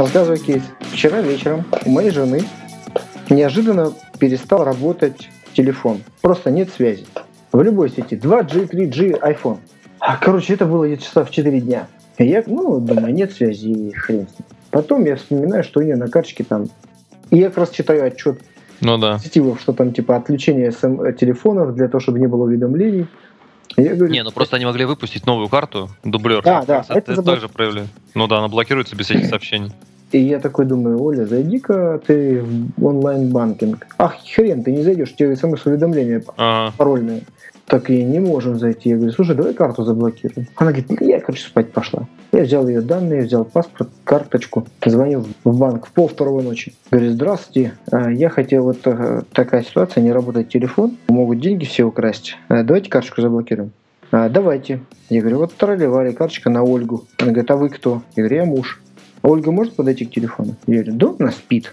[0.00, 0.62] Рассказываю кейс.
[0.92, 2.40] Вчера вечером у моей жены
[3.28, 5.98] неожиданно перестал работать телефон.
[6.22, 7.04] Просто нет связи.
[7.52, 8.14] В любой сети.
[8.14, 9.58] 2G, 3G, iPhone.
[9.98, 11.86] А, Короче, это было где-то часа в 4 дня.
[12.16, 14.46] И я, ну, думаю, нет связи, и хрен с ним.
[14.70, 16.70] Потом я вспоминаю, что у нее на карточке там...
[17.28, 18.40] И я как раз читаю отчет
[18.80, 19.18] Ну да.
[19.18, 23.06] сетевых, что там типа отключение СМ телефонов для того, чтобы не было уведомлений.
[23.76, 26.42] Я говорю, Не, ну просто они могли выпустить новую карту, дублер.
[26.42, 27.32] Да, да, Это, это забыл.
[27.32, 27.86] также проявили.
[28.14, 29.72] Ну да, она блокируется без этих сообщений.
[30.12, 32.42] И я такой думаю, Оля, зайди-ка ты
[32.76, 33.86] в онлайн-банкинг.
[33.98, 36.74] Ах, хрен, ты не зайдешь, тебе смс-уведомление Ага.
[36.76, 37.20] парольное.
[37.70, 38.88] Так и не можем зайти.
[38.88, 40.48] Я говорю, слушай, давай карту заблокируем.
[40.56, 42.08] Она говорит, «Ну, я, короче, спать пошла.
[42.32, 46.74] Я взял ее данные, взял паспорт, карточку, звоню в банк в пол второго ночи.
[46.90, 51.84] Говорю, здравствуйте, а, я хотел, вот э, такая ситуация, не работает телефон, могут деньги все
[51.84, 52.36] украсть.
[52.48, 53.70] Э, Давайте карточку заблокируем.
[54.10, 54.80] «А, давайте.
[55.08, 57.04] Я говорю, вот тролливали, карточка на Ольгу.
[57.18, 58.02] Она говорит, а вы кто?
[58.16, 58.82] Я говорю, я муж.
[59.22, 60.56] «А Ольга может подойти к телефону?
[60.66, 61.72] Я говорю, да, она спит.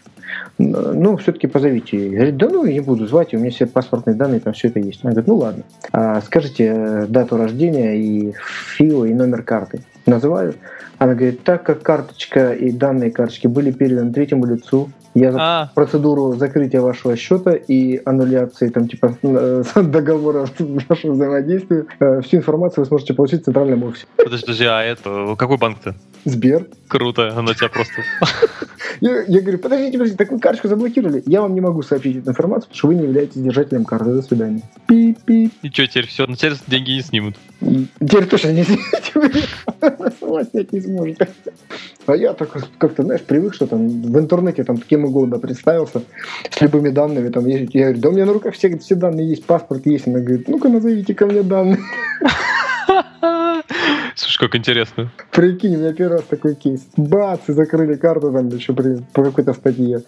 [0.57, 2.09] Ну, все-таки позовите.
[2.09, 4.69] Я говорю, да ну, я не буду звать, у меня все паспортные данные, там все
[4.69, 5.01] это есть.
[5.03, 5.63] Она говорит, ну ладно.
[5.91, 8.33] А, скажите э, дату рождения и
[8.77, 9.81] ФИО и номер карты.
[10.05, 10.55] Называю.
[10.97, 15.71] Она говорит, так как карточка и данные карточки были переданы третьему лицу, я за А,
[15.73, 20.47] процедуру закрытия вашего счета и аннуляции там типа э, договора
[20.89, 21.85] нашего взаимодействия.
[21.99, 24.05] Э, Всю информацию вы сможете получить в центральном офисе.
[24.15, 25.95] подожди, подожди, а это, какой банк-то?
[26.25, 26.67] Сбер.
[26.87, 28.03] Круто, она тебя просто...
[29.01, 31.21] Я, я говорю, подождите, подождите, так вы карточку заблокировали.
[31.27, 34.05] Я вам не могу сообщить эту информацию, потому что вы не являетесь держателем карты.
[34.05, 34.63] До свидания.
[34.87, 35.51] Пип-пип.
[35.61, 36.07] И что теперь?
[36.07, 37.35] Все, ну теперь деньги не снимут.
[37.99, 38.65] Теперь точно не
[40.27, 41.29] сама снять не сможет.
[42.05, 46.01] А я так как-то, знаешь, привык, что там в интернете там кем угодно представился
[46.49, 47.29] с любыми данными.
[47.29, 47.73] Там, есть.
[47.73, 50.07] я говорю, да у меня на руках все, все данные есть, паспорт есть.
[50.07, 51.79] Она говорит, ну-ка назовите ко мне данные.
[54.15, 55.11] Слушай, как интересно.
[55.31, 56.87] Прикинь, у меня первый раз такой кейс.
[56.97, 60.03] Бац, и закрыли карту там еще при, по какой-то статье.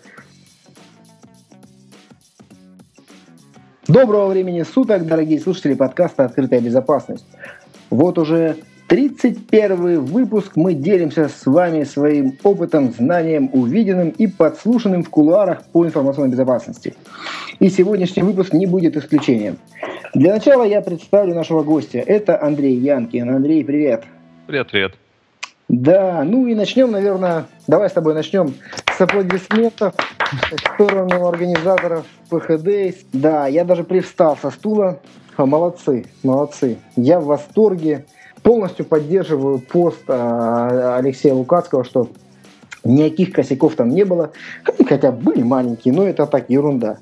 [3.88, 7.26] Доброго времени суток, дорогие слушатели подкаста «Открытая безопасность».
[7.90, 8.58] Вот уже
[8.90, 15.86] 31 выпуск мы делимся с вами своим опытом, знанием, увиденным и подслушанным в кулуарах по
[15.86, 16.96] информационной безопасности.
[17.60, 19.60] И сегодняшний выпуск не будет исключением.
[20.16, 22.00] Для начала я представлю нашего гостя.
[22.00, 23.30] Это Андрей Янкин.
[23.30, 24.06] Андрей, привет.
[24.48, 24.94] Привет, привет.
[25.68, 28.56] Да, ну и начнем, наверное, давай с тобой начнем
[28.98, 29.94] с аплодисментов
[30.32, 32.98] в сторону организаторов ПХД.
[33.14, 35.00] Да, я даже привстал со стула.
[35.38, 36.78] Молодцы, молодцы.
[36.96, 38.06] Я в восторге.
[38.50, 42.10] Полностью поддерживаю пост а, Алексея Лукацкого, что
[42.84, 44.32] никаких косяков там не было.
[44.88, 46.98] Хотя были маленькие, но это так, ерунда.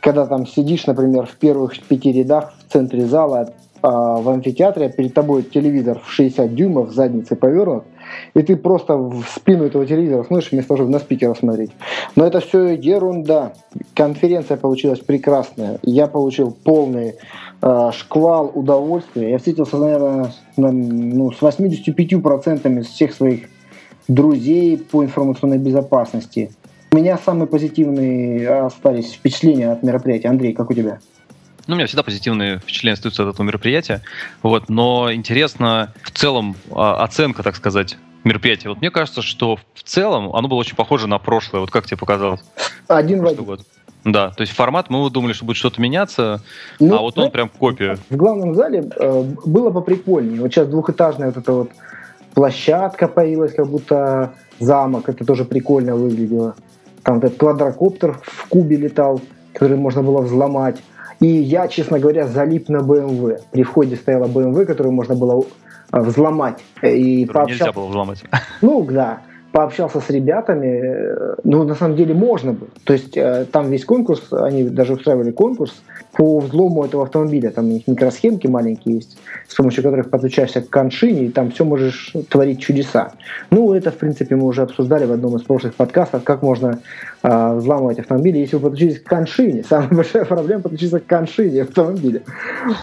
[0.00, 4.88] Когда там сидишь, например, в первых пяти рядах в центре зала а, в амфитеатре, а
[4.88, 7.84] перед тобой телевизор в 60 дюймов, задницей повернут,
[8.34, 11.70] и ты просто в спину этого телевизора смотришь, вместо того, чтобы на спикера смотреть.
[12.16, 13.52] Но это все ерунда.
[13.94, 15.78] Конференция получилась прекрасная.
[15.82, 17.14] Я получил полный
[17.62, 19.30] э, шквал удовольствия.
[19.30, 23.48] Я встретился, наверное, на- ну, с 85% из всех своих
[24.08, 26.50] друзей по информационной безопасности.
[26.92, 30.28] У меня самые позитивные остались впечатления от мероприятия.
[30.28, 30.98] Андрей, как у тебя?
[31.70, 34.02] Ну, у меня всегда позитивные впечатления остаются от этого мероприятия.
[34.42, 38.70] Вот, но интересно в целом а, оценка, так сказать, мероприятия.
[38.70, 41.60] Вот мне кажется, что в целом оно было очень похоже на прошлое.
[41.60, 42.40] Вот как тебе показалось?
[42.88, 43.44] Один в один.
[43.44, 43.60] год.
[44.04, 46.42] Да, то есть формат, мы думали, что будет что-то меняться,
[46.80, 47.98] Ну, а вот он прям копия.
[48.08, 50.40] В главном зале э, было поприкольнее.
[50.40, 51.70] Вот сейчас двухэтажная вот эта вот
[52.34, 55.08] площадка появилась, как будто замок.
[55.08, 56.56] Это тоже прикольно выглядело.
[57.04, 59.20] Там вот этот квадрокоптер в кубе летал,
[59.52, 60.82] который можно было взломать.
[61.20, 63.38] И я, честно говоря, залип на BMW.
[63.50, 65.44] При входе стояла BMW, которую можно было
[65.92, 66.58] э, взломать.
[66.82, 68.24] Э, И Который пообщаться- нельзя было взломать.
[68.62, 69.20] ну, да.
[69.52, 70.80] Пообщался с ребятами.
[70.84, 72.68] э, Ну, на самом деле, можно было.
[72.84, 77.50] То есть, э, там весь конкурс, они даже устраивали конкурс по взлому этого автомобиля.
[77.50, 79.18] Там у них микросхемки маленькие есть,
[79.48, 83.12] с помощью которых подключаешься к коншине, и там все можешь творить чудеса.
[83.50, 86.78] Ну, это, в принципе, мы уже обсуждали в одном из прошлых подкастов, как можно
[87.22, 89.64] э, взламывать автомобили, если вы подключились к коншине.
[89.68, 92.22] Самая большая проблема подключиться к коншине автомобиля.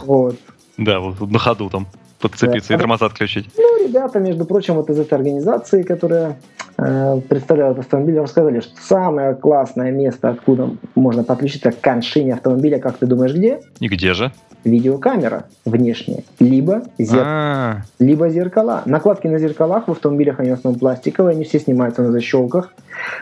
[0.05, 0.35] Вот.
[0.77, 1.87] Да, вот на ходу там
[2.19, 2.75] подцепиться Да.
[2.75, 3.45] и тормоза отключить.
[3.57, 6.37] Ну, ребята, между прочим, вот из этой организации, которая
[6.77, 12.97] э, представляет автомобиль, рассказали, что самое классное место, откуда можно подключиться к коншине автомобиля, как
[12.97, 13.61] ты думаешь, где?
[13.79, 14.31] И где же?
[14.63, 18.81] Видеокамера внешняя, либо, зер- А, либо зеркала.
[18.85, 22.73] Накладки на зеркалах в автомобилях, они в основном пластиковые, они все снимаются на защелках.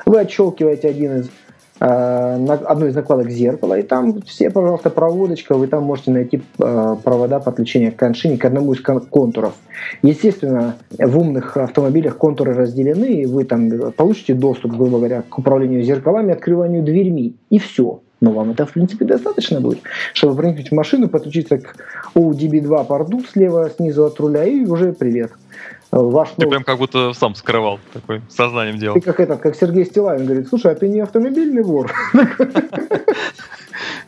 [0.05, 1.29] Вы отщелкиваете один из
[1.79, 6.41] э, на одной из накладок зеркала, и там все, пожалуйста, проводочка, вы там можете найти
[6.59, 9.53] э, провода подключения к коншине, к одному из контуров.
[10.01, 15.83] Естественно, в умных автомобилях контуры разделены, и вы там получите доступ, грубо говоря, к управлению
[15.83, 18.01] зеркалами, открыванию дверьми, и все.
[18.21, 19.79] Но вам это, в принципе, достаточно будет,
[20.13, 21.75] чтобы проникнуть в машину, подключиться к
[22.15, 25.31] ODB2 порту слева, снизу от руля, и уже привет.
[25.91, 28.95] Ваш ты прям как будто сам скрывал, такой, сознанием делал.
[28.95, 31.91] Ты как этот, как Сергей Стилавин говорит, слушай, а ты не автомобильный вор?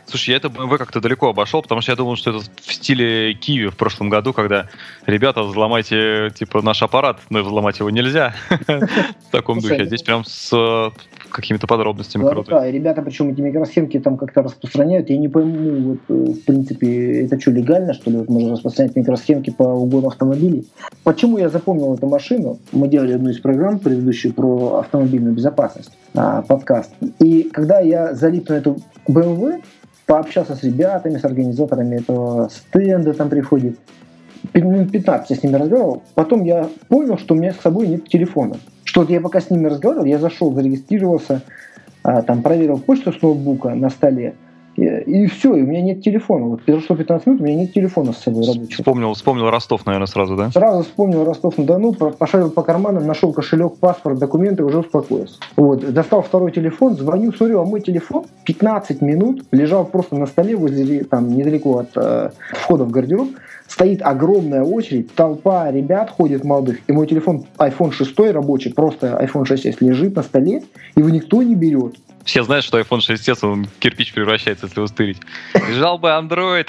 [0.08, 3.34] Слушай, я это BMW как-то далеко обошел, потому что я думал, что это в стиле
[3.34, 4.66] Киви в прошлом году, когда
[5.06, 8.34] ребята, взломайте типа наш аппарат, но взломать его нельзя.
[8.66, 9.84] В таком духе.
[9.84, 10.90] Здесь прям с э,
[11.30, 12.50] какими-то подробностями да, круто.
[12.52, 15.10] Да, ребята, причем эти микросхемки там как-то распространяют.
[15.10, 18.24] Я не пойму, вот, э, в принципе, это что, легально, что ли?
[18.26, 20.66] Можно распространять микросхемки по угону автомобилей?
[21.04, 22.58] Почему я запомнил эту машину?
[22.72, 26.92] Мы делали одну из программ предыдущую про автомобильную безопасность, а, подкаст.
[27.18, 29.62] И когда я залип на эту BMW,
[30.08, 33.78] пообщался с ребятами, с организаторами этого стенда там приходит.
[34.54, 36.02] Минут 15 я с ними разговаривал.
[36.14, 38.56] Потом я понял, что у меня с собой нет телефона.
[38.84, 41.42] Что вот я пока с ними разговаривал, я зашел, зарегистрировался,
[42.02, 44.34] а, там проверил почту с ноутбука на столе.
[44.78, 46.46] И, все, и у меня нет телефона.
[46.46, 48.70] Вот прошло 15 минут, у меня нет телефона с собой рабочего.
[48.70, 50.50] Вспомнил, вспомнил Ростов, наверное, сразу, да?
[50.50, 55.40] Сразу вспомнил Ростов-на-Дону, пошарил по карманам, нашел кошелек, паспорт, документы, уже успокоился.
[55.56, 60.54] Вот, достал второй телефон, звоню, смотрю, а мой телефон 15 минут лежал просто на столе
[60.54, 63.30] возле, там, недалеко от э, входа в гардероб.
[63.66, 69.44] Стоит огромная очередь, толпа ребят ходит молодых, и мой телефон iPhone 6 рабочий, просто iPhone
[69.44, 70.62] 6s лежит на столе,
[70.96, 71.96] его никто не берет.
[72.28, 75.16] Все знают, что iPhone 6s, он кирпич превращается, если устырить.
[75.54, 76.68] Лежал бы Android.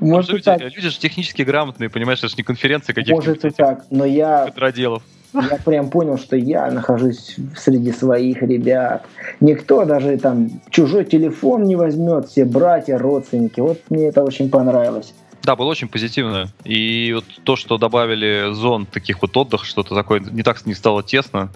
[0.00, 0.60] Может люди, так.
[0.60, 3.16] люди же технически грамотные, понимаешь, это же не конференция каких-то.
[3.16, 4.46] Может и так, но я...
[4.46, 5.02] Петроделов.
[5.34, 9.06] Я прям понял, что я нахожусь среди своих ребят.
[9.40, 13.58] Никто даже там чужой телефон не возьмет, все братья, родственники.
[13.58, 15.14] Вот мне это очень понравилось.
[15.42, 16.46] Да, было очень позитивно.
[16.62, 21.02] И вот то, что добавили зон таких вот отдых, что-то такое, не так не стало
[21.02, 21.50] тесно.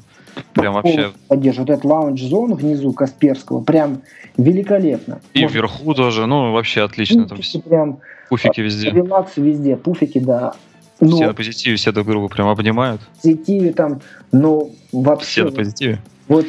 [0.52, 1.12] Прям вообще...
[1.28, 3.62] Поддерживает этот лаунж-зон внизу Касперского.
[3.62, 4.02] Прям
[4.36, 5.20] великолепно.
[5.32, 7.26] И Может, вверху тоже, ну, вообще отлично.
[7.26, 7.98] Там прям
[8.28, 8.90] пуфики везде.
[8.90, 10.54] Релакс везде, пуфики, да.
[11.00, 13.00] Но все на позитиве, все друг друга прям обнимают.
[13.22, 14.00] Позитиве там,
[14.32, 15.26] но вообще...
[15.26, 16.00] Все на позитиве.
[16.28, 16.46] Вот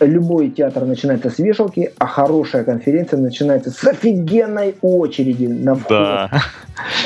[0.00, 5.88] любой театр начинается с вешалки, а хорошая конференция начинается с офигенной очереди на вход.
[5.88, 6.30] Да.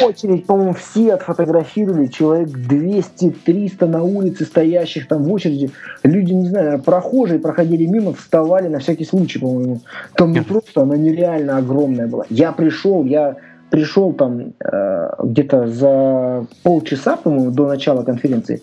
[0.02, 5.70] Очередь, по-моему, все отфотографировали, человек 200-300 на улице стоящих там в очереди.
[6.02, 9.80] Люди, не знаю, прохожие проходили мимо, вставали на всякий случай, по-моему.
[10.14, 12.24] Там ну, просто она нереально огромная была.
[12.30, 13.36] Я пришел, я
[13.70, 18.62] пришел там э, где-то за полчаса, по-моему, до начала конференции,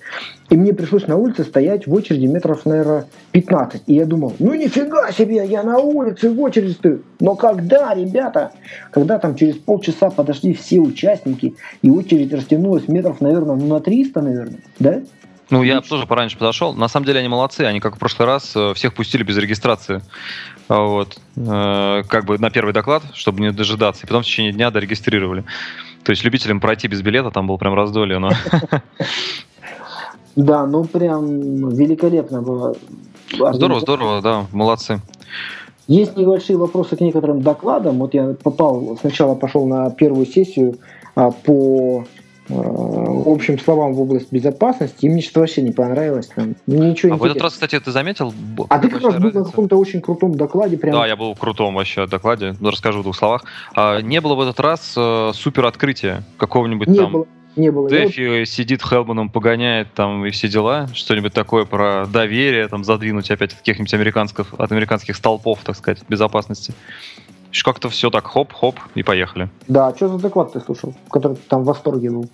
[0.49, 3.83] и мне пришлось на улице стоять в очереди метров, наверное, 15.
[3.87, 7.01] И я думал, ну нифига себе, я на улице в очереди стою.
[7.19, 8.51] Но когда, ребята,
[8.91, 14.21] когда там через полчаса подошли все участники, и очередь растянулась метров, наверное, ну, на 300,
[14.21, 15.01] наверное, да?
[15.49, 16.73] Ну, я тоже пораньше подошел.
[16.73, 17.61] На самом деле они молодцы.
[17.61, 20.01] Они, как в прошлый раз, э, всех пустили без регистрации.
[20.67, 21.19] А вот.
[21.35, 24.05] Э, как бы на первый доклад, чтобы не дожидаться.
[24.05, 25.43] И потом в течение дня дорегистрировали.
[26.03, 28.19] То есть любителям пройти без билета там был прям раздолье.
[28.19, 28.31] Но...
[30.35, 32.75] Да, ну прям великолепно было.
[33.31, 35.01] Здорово, здорово, да, молодцы.
[35.87, 37.97] Есть небольшие вопросы к некоторым докладам.
[37.97, 40.77] Вот я попал, сначала пошел на первую сессию
[41.15, 42.05] а, по
[42.49, 46.27] общим словам в область безопасности, и мне что-то вообще не понравилось.
[46.27, 48.33] Там, ничего а в этот раз, кстати, ты заметил?
[48.69, 50.77] А ты как раз был на каком-то очень крутом докладе.
[50.77, 50.93] Прям...
[50.93, 53.43] Да, я был в крутом вообще докладе, ну, расскажу в двух словах.
[53.75, 57.11] А, не было в этот раз э, супер открытия какого-нибудь не там...
[57.11, 57.27] Было.
[57.57, 57.89] Не было.
[57.89, 58.47] Дефи вот...
[58.47, 63.57] сидит Хелманом, погоняет там и все дела, что-нибудь такое про доверие, там задвинуть опять от
[63.57, 66.73] каких-нибудь американских, от американских столпов, так сказать, безопасности.
[67.63, 69.49] Как-то все так хоп-хоп и поехали.
[69.67, 72.29] Да, что за доклад ты слушал, который ты там в восторге был?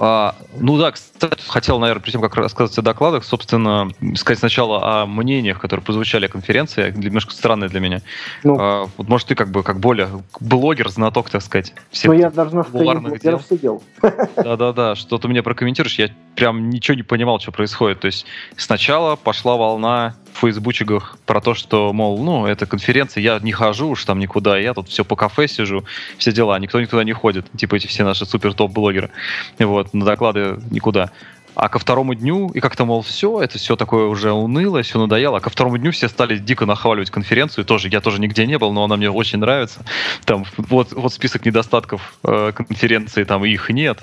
[0.00, 5.02] А, ну да, кстати, хотел, наверное, перед тем, как рассказать о докладах, собственно, сказать сначала
[5.02, 8.02] о мнениях, которые прозвучали о конференции, немножко странные для меня.
[8.44, 8.56] Ну.
[8.60, 12.30] А, вот, может, ты как бы как более блогер, знаток, так сказать, всех Ну, я
[12.30, 13.82] даже на блогеров сидел.
[14.36, 17.98] Да-да-да, что ты мне прокомментируешь, я прям ничего не понимал, что происходит.
[17.98, 18.24] То есть
[18.56, 23.88] сначала пошла волна в фейсбучиках про то, что, мол, ну, это конференция, я не хожу
[23.88, 25.84] уж там никуда, я тут все по кафе сижу,
[26.16, 29.10] все дела, никто никуда не ходит, типа эти все наши супер топ-блогеры,
[29.58, 31.10] вот, на доклады никуда.
[31.58, 35.38] А ко второму дню, и как-то, мол, все, это все такое уже уныло, все надоело,
[35.38, 38.72] а ко второму дню все стали дико нахваливать конференцию, тоже, я тоже нигде не был,
[38.72, 39.80] но она мне очень нравится.
[40.24, 43.98] Там вот, вот список недостатков э, конференции, там их нет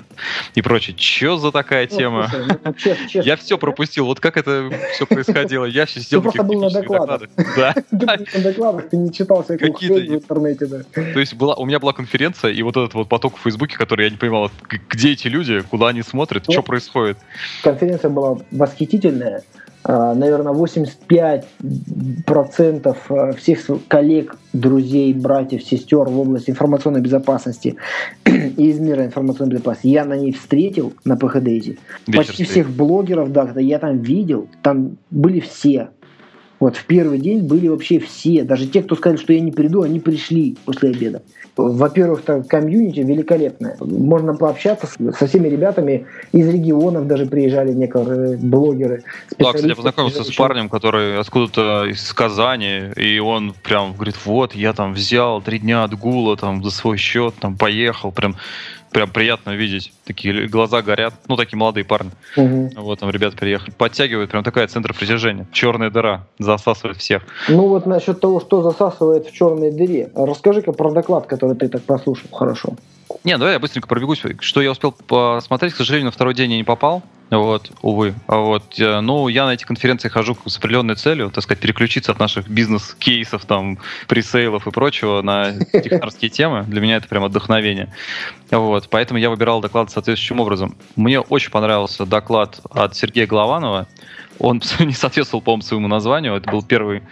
[0.54, 0.94] и прочее.
[0.96, 2.28] Че за такая ну, тема?
[2.28, 5.64] Слушай, ну, честно, честно, я все пропустил, вот как это все происходило.
[5.64, 7.22] Я все сделал просто был на докладах.
[7.56, 7.74] Да.
[7.90, 10.82] на докладах, ты не читал всякую в интернете, да.
[10.92, 14.04] То есть была, у меня была конференция, и вот этот вот поток в Фейсбуке, который
[14.04, 14.50] я не понимал,
[14.90, 17.16] где эти люди, куда они смотрят, что происходит.
[17.62, 19.42] Конференция была восхитительная.
[19.88, 27.76] А, наверное, 85% а, всех коллег, друзей, братьев, сестер в области информационной безопасности
[28.24, 31.78] и из мира информационной безопасности я на ней встретил на ПХД.
[32.12, 35.90] Почти всех блогеров, да, я там видел, там были все.
[36.58, 39.82] Вот в первый день были вообще все, даже те, кто сказали, что я не приду,
[39.82, 41.22] они пришли после обеда.
[41.56, 43.76] Во-первых, там комьюнити великолепное.
[43.80, 49.04] Можно пообщаться со всеми ребятами из регионов, даже приезжали некоторые блогеры.
[49.38, 54.54] Да, кстати, я познакомился с парнем, который откуда-то из Казани, и он прям говорит, вот,
[54.54, 58.36] я там взял три дня отгула там за свой счет, там поехал, прям
[58.96, 59.92] прям приятно видеть.
[60.06, 61.12] Такие глаза горят.
[61.28, 62.12] Ну, такие молодые парни.
[62.34, 62.70] Угу.
[62.76, 63.70] Вот там ребята приехали.
[63.70, 65.46] Подтягивают, прям такая центр притяжения.
[65.52, 66.24] Черная дыра.
[66.38, 67.22] Засасывает всех.
[67.50, 70.08] Ну вот насчет того, что засасывает в черной дыре.
[70.14, 72.74] Расскажи-ка про доклад, который ты так прослушал хорошо.
[73.22, 74.22] Не, давай я быстренько пробегусь.
[74.40, 77.02] Что я успел посмотреть, к сожалению, на второй день я не попал.
[77.30, 78.14] Вот, увы.
[78.28, 82.12] А вот, э, ну, я на эти конференции хожу с определенной целью, так сказать, переключиться
[82.12, 86.62] от наших бизнес-кейсов, там, пресейлов и прочего на технарские темы.
[86.68, 87.92] Для меня это прям отдохновение.
[88.52, 90.76] Вот, поэтому я выбирал доклад соответствующим образом.
[90.94, 93.88] Мне очень понравился доклад от Сергея Голованова.
[94.38, 96.36] Он не соответствовал, по-моему, своему названию.
[96.36, 97.02] Это был первый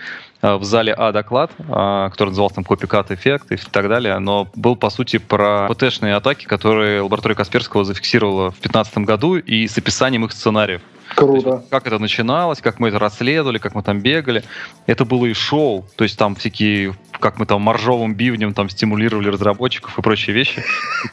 [0.52, 4.76] в зале А доклад, э, который назывался там копикат эффект и так далее, но был
[4.76, 10.24] по сути про ПТ-шные атаки, которые лаборатория Касперского зафиксировала в 2015 году и с описанием
[10.24, 10.82] их сценариев.
[11.14, 11.50] Круто.
[11.50, 14.42] Есть, как это начиналось, как мы это расследовали, как мы там бегали.
[14.87, 19.28] Это было и шоу, то есть там всякие как мы там моржовым бивнем там стимулировали
[19.28, 20.62] разработчиков и прочие вещи.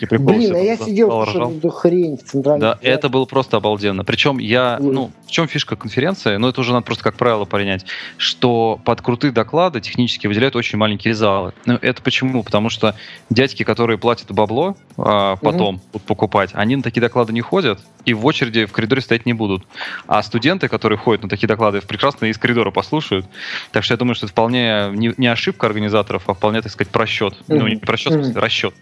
[0.09, 2.59] Блин, а я сидел эту хрень в центральном.
[2.59, 4.03] Да, это было просто обалденно.
[4.03, 7.85] Причем я, ну, в чем фишка конференции, ну, это уже надо просто как правило понять,
[8.17, 11.53] что под крутые доклады технически выделяют очень маленькие залы.
[11.65, 12.43] Ну, это почему?
[12.43, 12.95] Потому что
[13.29, 18.25] дядьки, которые платят бабло а, потом покупать, они на такие доклады не ходят и в
[18.25, 19.63] очереди в коридоре стоять не будут.
[20.07, 23.25] А студенты, которые ходят на такие доклады, прекрасно из коридора послушают.
[23.71, 26.91] Так что я думаю, что это вполне не, не ошибка организаторов, а вполне, так сказать,
[26.91, 27.33] просчет.
[27.33, 27.43] Mm-hmm.
[27.59, 28.39] Ну, не просчет, mm-hmm.
[28.39, 28.73] расчет.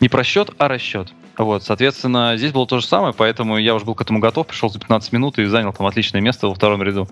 [0.00, 1.12] Не просчет, а расчет.
[1.38, 4.68] Вот, соответственно, здесь было то же самое, поэтому я уже был к этому готов, пришел
[4.70, 7.08] за 15 минут и занял там отличное место во втором ряду.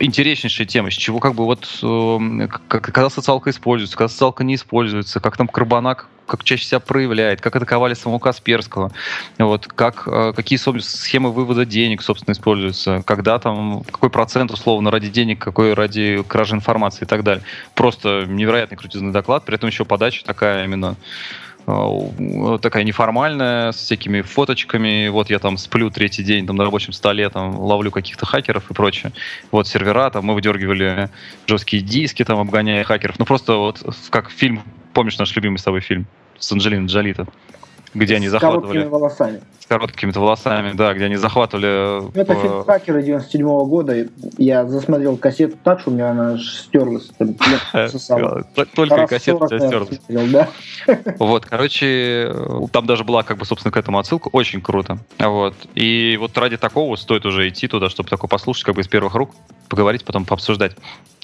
[0.00, 5.20] Интереснейшая тема, с чего как бы вот, э, когда социалка используется, когда социалка не используется,
[5.20, 8.92] как там Карбонак как чаще себя проявляет, как атаковали самого Касперского,
[9.38, 15.08] вот, как, э, какие схемы вывода денег, собственно, используются, когда там, какой процент, условно, ради
[15.08, 17.42] денег, какой ради кражи информации и так далее.
[17.74, 20.94] Просто невероятный крутизный доклад, при этом еще подача такая именно
[21.66, 25.08] такая неформальная, с всякими фоточками.
[25.08, 28.74] Вот я там сплю третий день там, на рабочем столе, там ловлю каких-то хакеров и
[28.74, 29.12] прочее.
[29.50, 31.10] Вот сервера, там мы выдергивали
[31.46, 33.18] жесткие диски, там обгоняя хакеров.
[33.18, 34.62] Ну просто вот как фильм,
[34.92, 36.06] помнишь наш любимый с тобой фильм?
[36.40, 37.26] с Анджелиной Джоли-то,
[37.94, 38.60] где они захватывали...
[38.60, 39.40] С короткими волосами.
[39.58, 42.02] С короткими-то волосами, да, где они захватывали...
[42.02, 44.06] Ну, это фильм Хакера 97 -го года.
[44.38, 47.10] Я засмотрел кассету так, что у меня она стерлась.
[48.74, 50.00] Только кассета тебя стерлась.
[51.18, 52.34] Вот, короче,
[52.72, 54.28] там даже была, как бы, собственно, к этому отсылка.
[54.32, 54.98] Очень круто.
[55.18, 55.54] Вот.
[55.74, 59.14] И вот ради такого стоит уже идти туда, чтобы такое послушать, как бы из первых
[59.14, 59.30] рук,
[59.68, 60.72] поговорить, потом пообсуждать.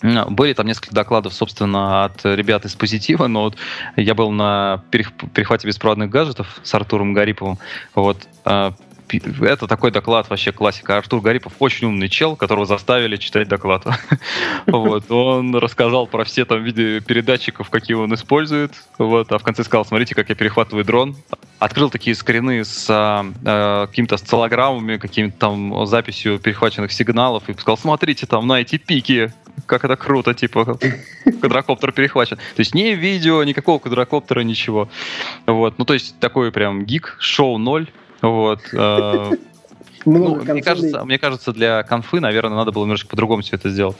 [0.03, 3.57] Были там несколько докладов, собственно, от ребят из позитива, но вот
[3.97, 7.59] я был на перехвате беспроводных гаджетов с Артуром Гариповым.
[7.95, 8.75] Вот а,
[9.09, 10.97] это такой доклад, вообще классика.
[10.99, 13.85] Артур Гарипов очень умный чел, которого заставили читать доклад.
[14.67, 15.11] вот.
[15.11, 18.73] Он рассказал про все там виды передатчиков, какие он использует.
[18.99, 19.31] Вот.
[19.33, 21.17] А в конце сказал, смотрите, как я перехватываю дрон.
[21.59, 27.49] Открыл такие скрины с а, какими-то сциллограммами, какими-то там записью перехваченных сигналов.
[27.49, 29.33] И сказал, смотрите там на эти пики,
[29.65, 30.79] как это круто, типа,
[31.41, 32.37] квадрокоптер перехвачен.
[32.37, 34.89] То есть ни видео, никакого квадрокоптера, ничего.
[35.47, 37.89] Вот, ну то есть такой прям гик, шоу ноль,
[38.23, 38.61] вот.
[38.73, 39.33] Э,
[40.07, 43.97] ну, мне, кажется, мне кажется, для конфы, наверное, надо было немножко по-другому все это сделать.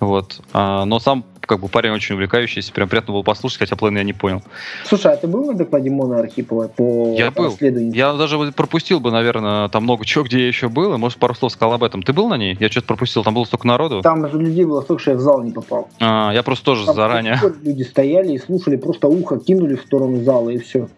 [0.00, 0.40] Вот.
[0.52, 4.04] А, но сам как бы парень очень увлекающийся, прям приятно было послушать, хотя план я
[4.04, 4.42] не понял.
[4.84, 7.56] Слушай, а ты был на докладе Мона Архипова по я был.
[7.60, 11.34] Я даже пропустил бы, наверное, там много чего, где я еще был, и, может, пару
[11.34, 12.02] слов сказал об этом.
[12.02, 12.56] Ты был на ней?
[12.60, 14.02] Я что-то пропустил, там было столько народу.
[14.02, 15.88] Там людей было столько, что я в зал не попал.
[16.00, 17.40] А, я просто тоже там заранее.
[17.62, 20.88] Люди стояли и слушали, просто ухо кинули в сторону зала, и все.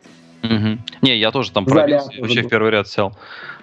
[0.43, 0.79] Угу.
[1.03, 3.13] Не, я тоже там пробился, вообще в первый ряд сел.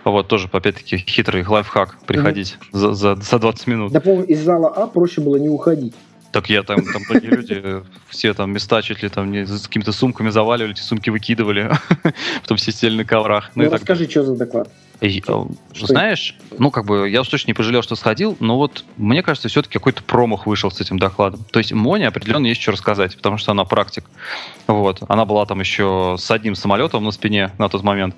[0.03, 2.79] Вот, тоже, опять-таки, хитрый лайфхак приходить угу.
[2.79, 3.91] за, за, за 20 минут.
[3.91, 5.93] Да, по из зала А проще было не уходить.
[6.31, 9.91] Так я там, там такие люди, все там места чуть ли там не, с какими-то
[9.91, 11.71] сумками заваливали, эти сумки выкидывали,
[12.41, 13.51] потом все сели на коврах.
[13.55, 14.11] Ну, ну расскажи, так...
[14.11, 14.69] что за доклад?
[14.99, 15.43] И, э,
[15.75, 19.47] знаешь, ну как бы я уж точно не пожалел, что сходил, но вот мне кажется,
[19.47, 21.45] все-таки какой-то промах вышел с этим докладом.
[21.51, 24.05] То есть Моне определенно есть что рассказать, потому что она практик.
[24.65, 25.03] Вот.
[25.07, 28.15] Она была там еще с одним самолетом на спине на тот момент.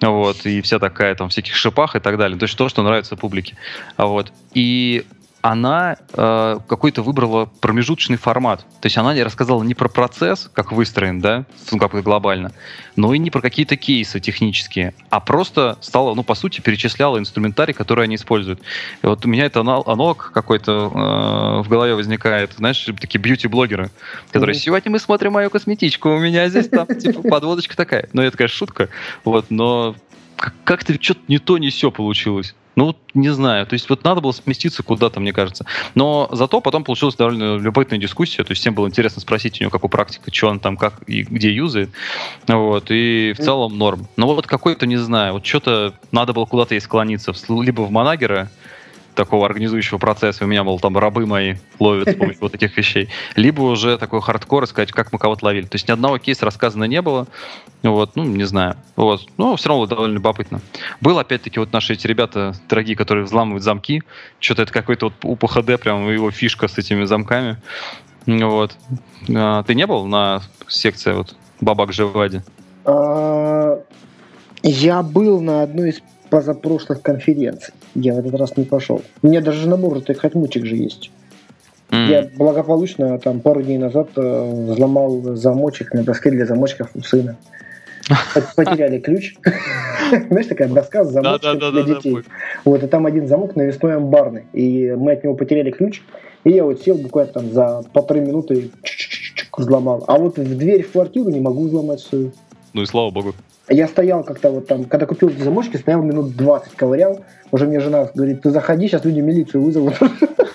[0.00, 2.38] Вот, и вся такая там всяких шипах и так далее.
[2.38, 3.56] То есть то, что нравится публике.
[3.96, 4.32] Вот.
[4.54, 5.06] И
[5.46, 8.66] она э, какой-то выбрала промежуточный формат.
[8.80, 12.50] То есть она не рассказала не про процесс, как выстроен, да, ну, как глобально,
[12.96, 17.74] но и не про какие-то кейсы технические, а просто стала, ну, по сути, перечисляла инструментарий,
[17.74, 18.60] который они используют.
[19.02, 23.90] И вот у меня это аналог какой-то э, в голове возникает, знаешь, такие бьюти-блогеры,
[24.32, 24.58] которые mm-hmm.
[24.58, 28.08] сегодня мы смотрим мою косметичку, у меня здесь там, типа, подводочка такая.
[28.12, 28.88] Ну, это, конечно, шутка,
[29.24, 29.94] вот, но
[30.64, 32.56] как-то что-то не то, не все получилось.
[32.76, 33.66] Ну, не знаю.
[33.66, 35.64] То есть вот надо было сместиться куда-то, мне кажется.
[35.94, 38.44] Но зато потом получилась довольно любопытная дискуссия.
[38.44, 41.22] То есть всем было интересно спросить у него, какую практика, что он там, как и
[41.22, 41.90] где юзает.
[42.46, 42.90] Вот.
[42.90, 44.06] И в целом норм.
[44.16, 47.32] Но вот какой-то, не знаю, вот что-то надо было куда-то и склониться.
[47.48, 48.50] Либо в Манагера,
[49.16, 53.08] такого организующего процесса, у меня был там рабы мои ловят с помощью вот таких вещей,
[53.34, 55.66] либо уже такой хардкор сказать, как мы кого-то ловили.
[55.66, 57.26] То есть ни одного кейса рассказано не было,
[57.82, 60.60] вот, ну, не знаю, вот, но все равно довольно любопытно.
[61.00, 64.02] Был, опять-таки, вот наши эти ребята, дорогие, которые взламывают замки,
[64.38, 67.56] что-то это какой-то вот УПХД, прям его фишка с этими замками,
[68.26, 68.76] вот.
[69.34, 72.42] А, ты не был на секции вот Бабак Живади?
[72.84, 73.80] А,
[74.62, 77.72] я был на одной из позапрошлых конференций.
[77.96, 79.02] Я в этот раз не пошел.
[79.22, 81.10] У меня даже набор этих отмычек же есть.
[81.90, 82.08] Mm.
[82.08, 87.36] Я благополучно там пару дней назад э, взломал замочек на доске для замочков у сына.
[88.54, 89.36] Потеряли ключ.
[90.28, 92.18] Знаешь, такая доска с замочком для детей.
[92.64, 94.44] Вот, и там один замок навесной амбарный.
[94.52, 96.02] И мы от него потеряли ключ.
[96.44, 98.70] И я вот сел буквально там за полторы минуты
[99.56, 100.04] взломал.
[100.06, 102.32] А вот в дверь в квартиру не могу взломать свою.
[102.72, 103.34] Ну и слава богу.
[103.68, 107.24] Я стоял как-то вот там, когда купил эти замочки, стоял минут 20, ковырял.
[107.50, 109.94] Уже мне жена говорит, ты заходи, сейчас люди милицию вызовут.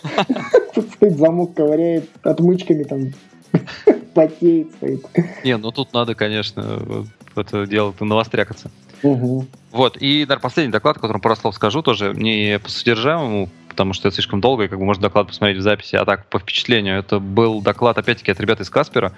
[0.74, 3.12] Тут стоит замок, ковыряет отмычками там,
[4.14, 5.06] потеет стоит.
[5.44, 8.72] Не, ну тут надо, конечно, это дело навострякаться.
[9.04, 9.46] Угу.
[9.72, 13.94] Вот, и, наверное, последний доклад, о котором пару слов скажу, тоже не по содержимому, потому
[13.94, 16.40] что это слишком долго, и как бы можно доклад посмотреть в записи, а так по
[16.40, 17.00] впечатлению.
[17.00, 19.14] Это был доклад, опять-таки, от ребят из Каспера.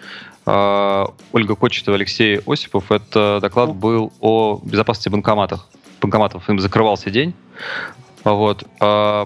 [0.45, 2.91] Э, Ольга Кочетова, Алексей Осипов.
[2.91, 5.65] Это доклад был о безопасности банкоматов.
[6.01, 7.33] Банкоматов им закрывался день.
[8.23, 8.63] Вот.
[8.79, 9.25] Э,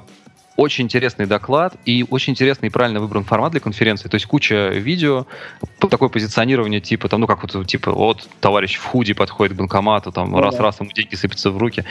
[0.55, 4.07] очень интересный доклад и очень интересный и правильно выбран формат для конференции.
[4.07, 5.27] То есть куча видео,
[5.79, 10.11] такое позиционирование типа, там, ну как вот, типа, вот товарищ в худи подходит к банкомату,
[10.11, 11.83] там, раз-раз ему деньги сыпятся в руки.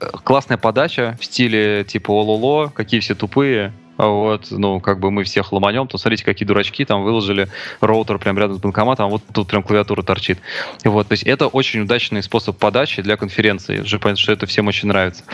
[0.00, 3.72] А, классная подача в стиле типа ололо, какие все тупые,
[4.08, 7.48] вот, ну, как бы мы всех ломанем, то смотрите, какие дурачки, там выложили
[7.80, 10.38] роутер прямо рядом с банкоматом, а вот тут прям клавиатура торчит.
[10.84, 14.68] Вот, то есть это очень удачный способ подачи для конференции, уже понятно, что это всем
[14.68, 15.24] очень нравится.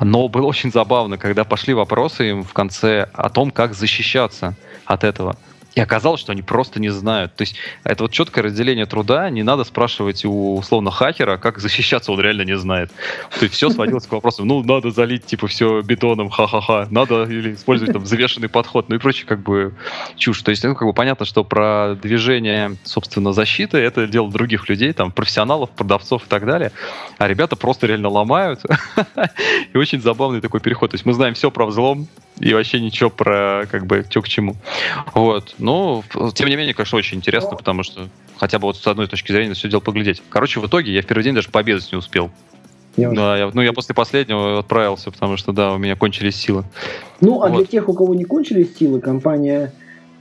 [0.00, 5.04] Но было очень забавно, когда пошли вопросы им в конце о том, как защищаться от
[5.04, 5.36] этого.
[5.74, 7.34] И оказалось, что они просто не знают.
[7.34, 9.30] То есть это вот четкое разделение труда.
[9.30, 12.90] Не надо спрашивать у условно хакера, как защищаться, он реально не знает.
[13.38, 16.88] То есть все сводилось к вопросу, ну, надо залить, типа, все бетоном, ха-ха-ха.
[16.90, 19.72] Надо или использовать там взвешенный подход, ну и прочее, как бы,
[20.16, 20.42] чушь.
[20.42, 24.92] То есть, ну, как бы понятно, что про движение, собственно, защиты, это дело других людей,
[24.92, 26.72] там, профессионалов, продавцов и так далее.
[27.18, 28.60] А ребята просто реально ломают.
[29.72, 30.90] И очень забавный такой переход.
[30.90, 32.08] То есть мы знаем все про взлом,
[32.40, 34.56] и вообще ничего про как бы что к чему.
[35.14, 35.54] Вот.
[35.58, 36.02] Но,
[36.34, 39.54] тем не менее, конечно, очень интересно, потому что хотя бы вот с одной точки зрения
[39.54, 40.22] все дело поглядеть.
[40.30, 42.30] Короче, в итоге я в первый день даже пообедать не успел.
[42.96, 46.64] Я да, я, ну я после последнего отправился, потому что, да, у меня кончились силы.
[47.20, 47.58] Ну, а вот.
[47.58, 49.72] для тех, у кого не кончились силы, компания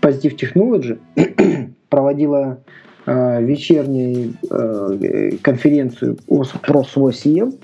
[0.01, 0.99] Positive Technology
[1.89, 2.59] проводила
[3.05, 6.19] э, вечернюю э, конференцию
[6.61, 7.57] про свой CM,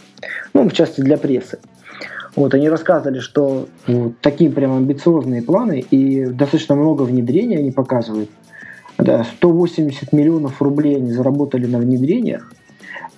[0.54, 1.60] ну, в частности, для прессы.
[2.36, 8.30] Вот, они рассказывали, что вот, такие прям амбициозные планы и достаточно много внедрений они показывают.
[8.98, 12.52] Да, 180 миллионов рублей они заработали на внедрениях.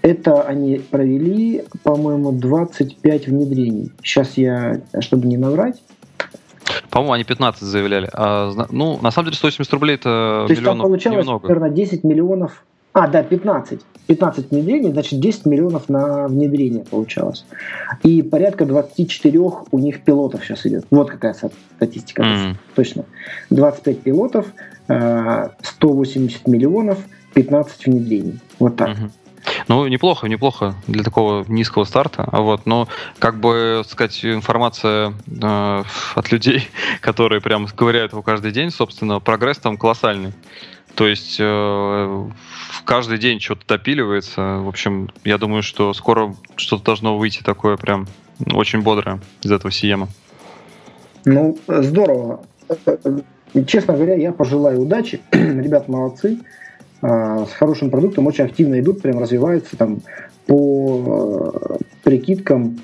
[0.02, 3.92] Это они провели, по-моему, 25 внедрений.
[4.02, 5.82] Сейчас я, чтобы не наврать,
[6.90, 8.10] по-моему, они 15 заявляли.
[8.14, 11.46] А, ну, на самом деле, 180 рублей это То есть там получалось немного.
[11.46, 12.64] примерно 10 миллионов
[12.98, 13.82] а, да, 15.
[14.08, 17.46] 15 внедрений, значит 10 миллионов на внедрение получалось.
[18.02, 20.86] И порядка 24 у них пилотов сейчас идет.
[20.90, 21.36] Вот какая
[21.76, 22.24] статистика.
[22.24, 22.56] Mm.
[22.74, 23.06] Точно.
[23.52, 24.48] 25 пилотов,
[24.88, 26.98] 180 э, миллионов,
[27.36, 28.40] 15 внедрений.
[28.58, 28.90] Вот так.
[28.90, 29.12] Угу.
[29.68, 32.28] Ну, неплохо, неплохо для такого низкого старта.
[32.32, 32.88] А вот, но,
[33.20, 35.84] как бы сказать, информация э,
[36.16, 36.68] от людей,
[37.02, 40.34] которые прям ковыряют его каждый день, собственно, прогресс там колоссальный.
[40.98, 42.30] То есть э,
[42.84, 44.58] каждый день что-то допиливается.
[44.62, 48.08] В общем, я думаю, что скоро что-то должно выйти такое прям
[48.52, 50.08] очень бодрое из этого Сиема.
[51.24, 52.42] Ну, здорово.
[53.68, 55.22] Честно говоря, я пожелаю удачи.
[55.32, 56.40] Ребят молодцы.
[57.04, 60.02] А, с хорошим продуктом очень активно идут, прям развиваются там
[60.48, 62.80] по э, прикидкам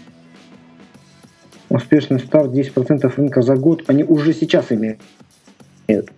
[1.70, 5.00] успешный старт 10% рынка за год, они уже сейчас имеют.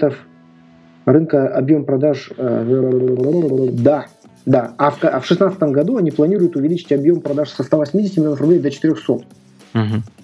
[0.02, 4.06] а, рынка объем продаж, э, да,
[4.46, 8.70] да, а в 2016 году они планируют увеличить объем продаж со 180 миллионов рублей до
[8.70, 9.12] 400.
[9.12, 9.24] Угу.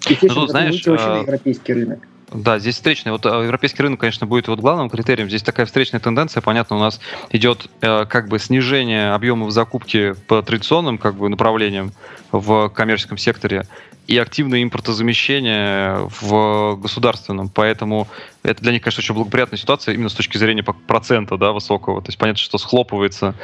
[0.09, 1.21] Естественно, ну, знаешь, вообще а...
[1.21, 1.99] европейский рынок.
[2.31, 3.13] Да, здесь встречный.
[3.13, 5.29] Вот э, европейский рынок, конечно, будет вот главным критерием.
[5.29, 6.41] Здесь такая встречная тенденция.
[6.41, 6.99] Понятно, у нас
[7.31, 11.93] идет э, как бы снижение объемов закупки по традиционным как бы направлениям
[12.31, 13.65] в коммерческом секторе
[14.07, 17.49] и активное импортозамещение в государственном.
[17.49, 18.07] Поэтому
[18.43, 22.01] это для них, конечно, очень благоприятная ситуация именно с точки зрения процента да, высокого.
[22.01, 23.35] То есть понятно, что схлопывается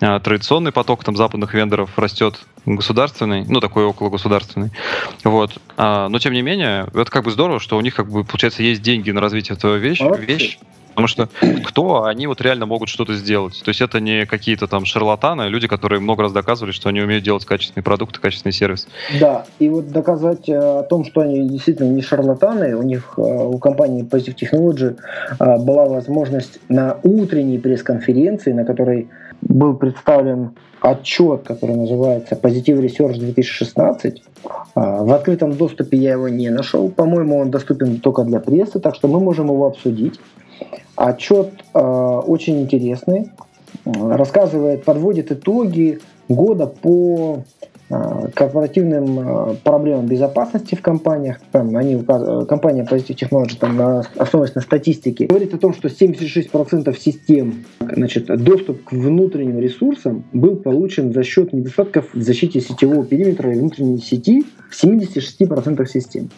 [0.00, 4.70] а, традиционный поток там, западных вендоров, растет государственный, ну, такой около государственный.
[5.22, 5.58] Вот.
[5.76, 8.62] А, но, тем не менее, это как бы здорово, что у них, как бы, получается,
[8.62, 10.58] есть деньги на развитие этого вещь, вещь
[10.94, 11.28] Потому что
[11.64, 13.60] кто, они вот реально могут что-то сделать.
[13.64, 17.00] То есть это не какие-то там шарлатаны, а люди, которые много раз доказывали, что они
[17.00, 18.86] умеют делать качественные продукты, качественный сервис.
[19.18, 23.20] Да, и вот доказать э, о том, что они действительно не шарлатаны, у них, э,
[23.20, 24.96] у компании Positive Technology
[25.40, 29.08] э, была возможность на утренней пресс-конференции, на которой
[29.48, 34.22] был представлен отчет, который называется Positive Research 2016.
[34.74, 36.88] В открытом доступе я его не нашел.
[36.90, 40.20] По-моему, он доступен только для прессы, так что мы можем его обсудить.
[40.96, 43.32] Отчет э, очень интересный,
[43.84, 47.42] рассказывает, подводит итоги года по
[48.34, 51.38] корпоративным э, проблемам безопасности в компаниях.
[51.52, 56.96] Там они, компания Positive Technology там, на, основываясь на статистике, говорит о том, что 76%
[56.98, 63.52] систем, значит, доступ к внутренним ресурсам был получен за счет недостатков в защите сетевого периметра
[63.52, 66.30] и внутренней сети в 76% систем.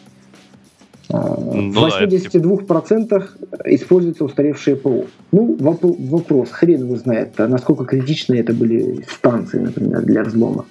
[1.09, 3.27] Ну, в 82% да,
[3.65, 5.05] используются устаревшие ПО.
[5.31, 10.65] Ну, вопрос, хрен его знает, насколько критичны это были станции, например, для взлома.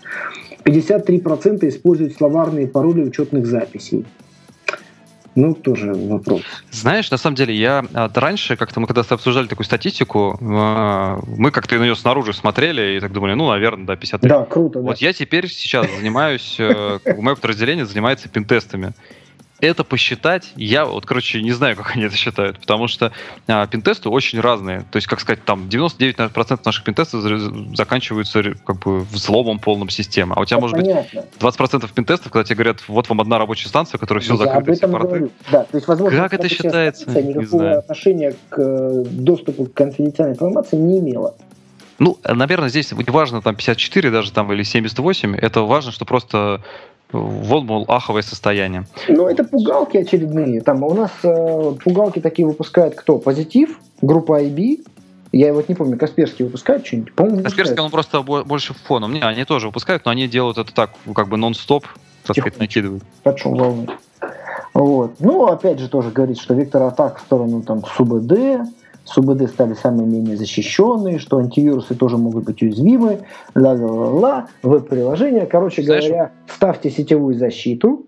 [0.66, 4.06] 53% используют словарные пароли учетных записей.
[5.36, 6.44] Ну, тоже вопрос.
[6.72, 11.52] Знаешь, на самом деле, я от раньше, как-то мы когда обсуждали такую статистику, а, мы
[11.52, 14.30] как-то на нее снаружи смотрели и так думали, ну, наверное, да, 53.
[14.30, 14.80] Да, круто.
[14.80, 15.06] Вот да.
[15.06, 18.94] я теперь сейчас занимаюсь, э, мое подразделение занимается пинтестами
[19.66, 23.12] это посчитать, я вот, короче, не знаю, как они это считают, потому что
[23.48, 24.82] а, пинтесты очень разные.
[24.92, 27.24] То есть, как сказать, там 99% наших пинтестов
[27.76, 30.36] заканчиваются как бы взломом полным системы.
[30.36, 31.22] А у тебя, это может понятно.
[31.22, 34.88] быть, 20% пинтестов, когда тебе говорят, вот вам одна рабочая станция, которая все закрыта, все
[34.88, 35.30] порты.
[35.52, 37.10] Да, то есть, возможно, как это считается?
[37.10, 41.36] Никакого отношения к э, доступу к конфиденциальной информации не имела.
[42.00, 46.62] Ну, наверное, здесь важно там 54 даже там или 78, это важно, что просто
[47.12, 48.86] вот, мол, аховое состояние.
[49.08, 50.62] Ну, это пугалки очередные.
[50.62, 53.20] Там у нас э, пугалки такие выпускает кто?
[53.20, 54.86] Позитив, группа IB.
[55.32, 57.14] Я вот не помню, Касперский выпускает что-нибудь?
[57.14, 59.14] По-моему, Касперский, он просто больше фоном.
[59.14, 61.86] Не, они тоже выпускают, но они делают это так, как бы нон-стоп,
[62.26, 63.04] так сказать, накидывают.
[63.24, 63.88] Почем волны.
[64.74, 65.16] Вот.
[65.20, 68.68] Ну, опять же, тоже говорит, что вектор атак в сторону там СУБД,
[69.06, 73.20] СУБД стали самые менее защищенные, что антивирусы тоже могут быть уязвимы,
[73.54, 75.46] ла-ла-ла-ла, веб-приложения.
[75.46, 78.08] Короче Знаешь, говоря, ставьте сетевую защиту,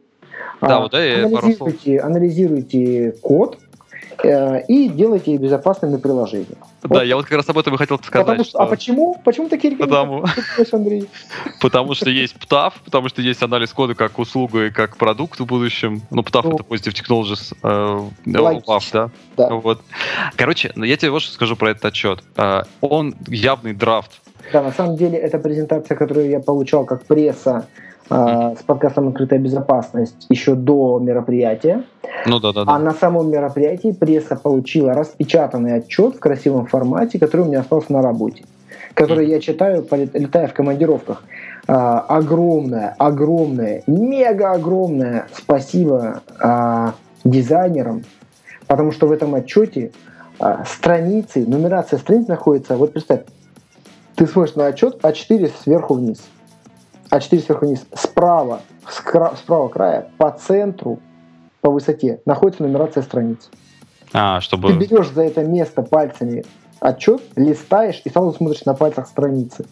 [0.60, 3.60] да, а, вот, да, анализируйте, анализируйте код,
[4.24, 6.58] и делайте безопасными приложения.
[6.84, 7.04] Да, вот.
[7.04, 8.26] я вот как раз об этом и хотел сказать.
[8.26, 8.68] Потому что, а что...
[8.68, 9.22] А почему?
[9.24, 10.58] Почему такие рекомендации?
[10.58, 10.78] Потому...
[10.78, 11.10] Андрей?
[11.62, 15.46] потому что есть ПТАФ, потому что есть анализ кода как услуга и как продукт в
[15.46, 16.02] будущем.
[16.10, 18.84] Ну, ПТАФ ну, это Positive Technologies, э, like.
[18.94, 19.10] да?
[19.36, 19.56] да?
[19.56, 19.82] Вот.
[20.36, 22.24] Короче, ну, я тебе вот что скажу про этот отчет.
[22.38, 24.12] Э, он явный драфт.
[24.54, 29.40] Да, на самом деле, это презентация, которую я получал как пресса э, с подкастом «Открытая
[29.40, 31.84] безопасность» еще до мероприятия.
[32.26, 32.74] Ну да, да, да.
[32.74, 37.92] А на самом мероприятии пресса получила распечатанный отчет в красивом формате, который у меня остался
[37.92, 38.46] на работе,
[38.94, 39.30] который mm.
[39.30, 41.24] я читаю, летая в командировках.
[41.68, 46.94] А, огромное, огромное, мега огромное спасибо а,
[47.26, 48.04] дизайнерам,
[48.68, 49.92] потому что в этом отчете
[50.40, 53.22] а, страницы, нумерация страниц находится, вот представь,
[54.16, 56.20] ты смотришь на отчет А4 сверху вниз–
[57.12, 61.00] а4 сверху вниз, справа, с, кра- с правого края, по центру,
[61.62, 63.50] по высоте, находится нумерация страниц.
[64.14, 64.70] А, чтобы...
[64.70, 66.46] Ты берешь за это место пальцами
[66.80, 69.66] отчет, листаешь и сразу смотришь на пальцах страницы.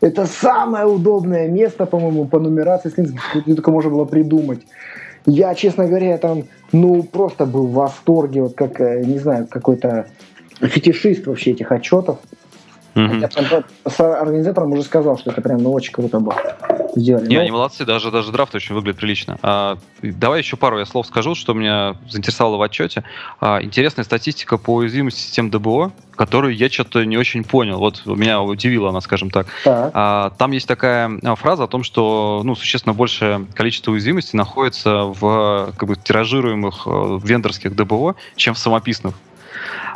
[0.00, 4.60] Это самое удобное место, по-моему, по нумерации страниц, что только можно было придумать.
[5.24, 10.06] Я, честно говоря, там, ну, просто был в восторге, вот как, э, не знаю, какой-то
[10.60, 12.18] фетишист вообще этих отчетов.
[12.96, 13.20] Mm-hmm.
[13.20, 16.34] Я прям с организатором уже сказал, что это прям ну, очень круто было.
[16.96, 17.28] Сделали.
[17.28, 17.42] Не, Но...
[17.42, 19.38] они молодцы, даже, даже драфт очень выглядит прилично.
[19.42, 23.04] А, давай еще пару я слов скажу, что меня заинтересовало в отчете.
[23.38, 27.78] А, интересная статистика по уязвимости систем ДБО, которую я что-то не очень понял.
[27.78, 29.46] Вот меня удивила она, скажем так.
[29.62, 29.90] так.
[29.92, 35.02] А, там есть такая а, фраза о том, что ну, существенно большее количество уязвимостей находится
[35.02, 39.14] в как бы, тиражируемых э, вендорских ДБО, чем в самописных.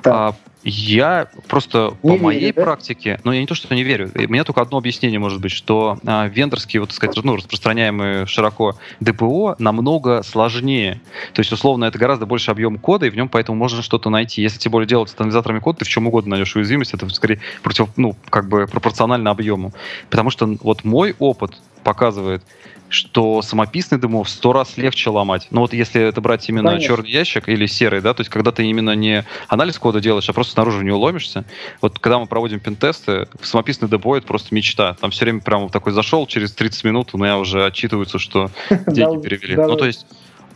[0.05, 2.63] А, я просто не по верю, моей да?
[2.63, 5.53] практике, ну я не то, что не верю, у меня только одно объяснение может быть,
[5.53, 11.01] что а, вендорские, вот так сказать, ну, распространяемые широко ДПО намного сложнее.
[11.33, 14.43] То есть, условно, это гораздо больше объем кода, и в нем поэтому можно что-то найти.
[14.43, 17.41] Если тем более делать с анализаторами кода, ты в чем угодно найдешь уязвимость, это скорее
[17.63, 19.73] против, ну, как бы пропорционально объему.
[20.11, 22.43] Потому что вот мой опыт показывает,
[22.91, 25.49] что самописный демо в сто раз легче ломать.
[25.51, 26.89] Ну вот если это брать именно Конечно.
[26.89, 30.33] черный ящик или серый, да, то есть когда ты именно не анализ кода делаешь, а
[30.33, 31.45] просто снаружи в него ломишься.
[31.81, 34.97] Вот когда мы проводим пентесты, самописный демо это просто мечта.
[35.01, 38.51] Там все время прямо такой зашел, через 30 минут у меня уже отчитываются, что
[38.87, 39.57] деньги перевели.
[39.57, 40.07] Ну то есть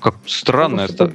[0.00, 1.06] как странно это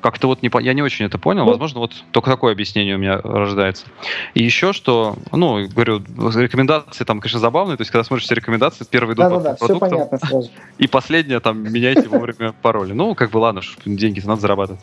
[0.00, 1.44] как-то вот не, я не очень это понял.
[1.44, 3.86] Ну, Возможно, вот только такое объяснение у меня рождается.
[4.34, 6.02] И еще что, ну, говорю,
[6.36, 7.76] рекомендации там, конечно, забавные.
[7.76, 10.50] То есть, когда смотришь все рекомендации, первый идут да, по да, продуктам, сразу.
[10.78, 12.92] и последнее там меняйте вовремя пароли.
[12.92, 14.80] Ну, как бы ладно, деньги надо зарабатывать.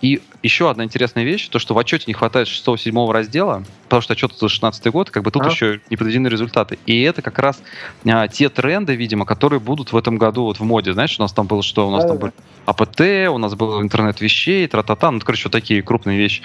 [0.00, 4.12] И еще одна интересная вещь, то, что в отчете не хватает 6-7 раздела, потому что
[4.14, 5.48] отчет за 16 год, как бы тут а?
[5.48, 6.78] еще не подведены результаты.
[6.86, 7.62] И это как раз
[8.06, 10.92] а, те тренды, видимо, которые будут в этом году вот в моде.
[10.92, 11.86] Знаешь, у нас там было что?
[11.88, 12.20] У нас да, там да.
[12.22, 12.32] были
[12.64, 16.42] АПТ, у нас был интернет вещей, тра-та-та, ну, короче, вот такие крупные вещи.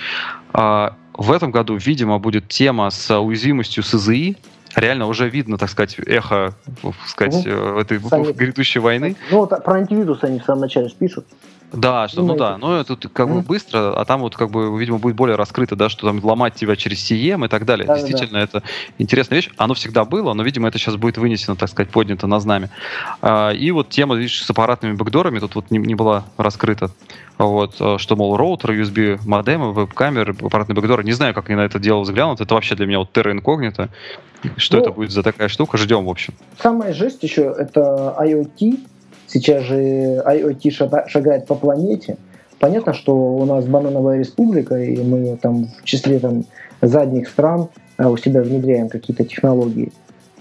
[0.53, 4.37] А, в этом году, видимо, будет тема с уязвимостью СЗИ,
[4.75, 7.79] реально уже видно, так сказать, эхо, так сказать, угу.
[7.79, 8.31] этой Сами...
[8.31, 9.15] грядущей войны.
[9.31, 11.25] Ну, вот про антивирус они в самом начале пишут.
[11.73, 14.79] Да, что, ну, ну да, но это как бы быстро, а там вот как бы,
[14.79, 17.85] видимо, будет более раскрыто, да, что там ломать тебя через CM и так далее.
[17.85, 18.43] Да, Действительно, да.
[18.43, 18.63] это
[18.97, 19.49] интересная вещь.
[19.57, 22.69] Оно всегда было, но, видимо, это сейчас будет вынесено, так сказать, поднято на знамя.
[23.21, 26.89] А, и вот тема, видишь, с аппаратными бэкдорами тут вот не, не была раскрыта.
[27.37, 31.03] Вот, а, что, мол, роутер, USB модемы, веб-камеры, аппаратные бэкдоры.
[31.03, 32.41] Не знаю, как они на это дело взглянут.
[32.41, 33.89] Это вообще для меня вот терра инкогнито.
[34.55, 35.77] Что ну, это будет за такая штука?
[35.77, 36.33] Ждем, в общем.
[36.59, 38.79] Самая жесть еще это IoT,
[39.27, 39.75] Сейчас же
[40.25, 42.17] IoT шагает по планете.
[42.59, 46.45] Понятно, что у нас банановая республика, и мы там в числе там,
[46.81, 49.91] задних стран а, у себя внедряем какие-то технологии.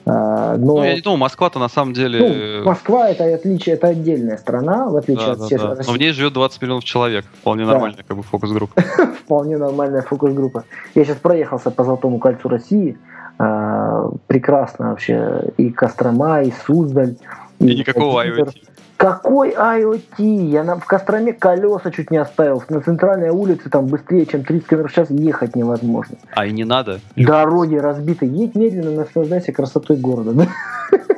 [0.09, 2.61] А, но, ну, я не думаю, Москва-то на самом деле...
[2.61, 5.77] Ну, Москва это отличие, это отдельная страна, в отличие да, от да, всех да.
[5.85, 7.25] Но в ней живет 20 миллионов человек.
[7.41, 7.73] Вполне да.
[7.73, 8.81] нормальная как бы фокус-группа.
[9.25, 10.65] Вполне нормальная фокус-группа.
[10.95, 12.97] Я сейчас проехался по Золотому кольцу России.
[13.39, 15.43] А, прекрасно вообще.
[15.57, 17.17] И Кострома, и Суздаль.
[17.59, 18.55] И, и никакого IoT.
[18.97, 20.49] Какой IoT?
[20.49, 22.63] Я на, в Костроме колеса чуть не оставил.
[22.69, 26.17] На центральной улице там быстрее, чем 30 км в час ехать невозможно.
[26.33, 27.01] А и не надо.
[27.15, 28.27] Дороги разбиты.
[28.27, 30.33] Едь медленно, наслаждайся красотой города.
[30.33, 30.47] Да?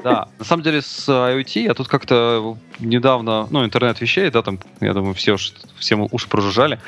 [0.02, 4.58] Да, на самом деле с IoT я тут как-то недавно, ну, интернет вещей, да, там,
[4.80, 6.78] я думаю, все уж, всем уши прожужжали,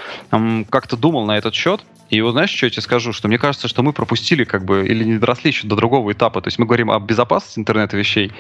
[0.70, 3.12] как-то думал на этот счет, и вот знаешь, что я тебе скажу?
[3.12, 6.40] Что мне кажется, что мы пропустили как бы, или не доросли еще до другого этапа.
[6.42, 8.32] То есть мы говорим о безопасности интернета вещей,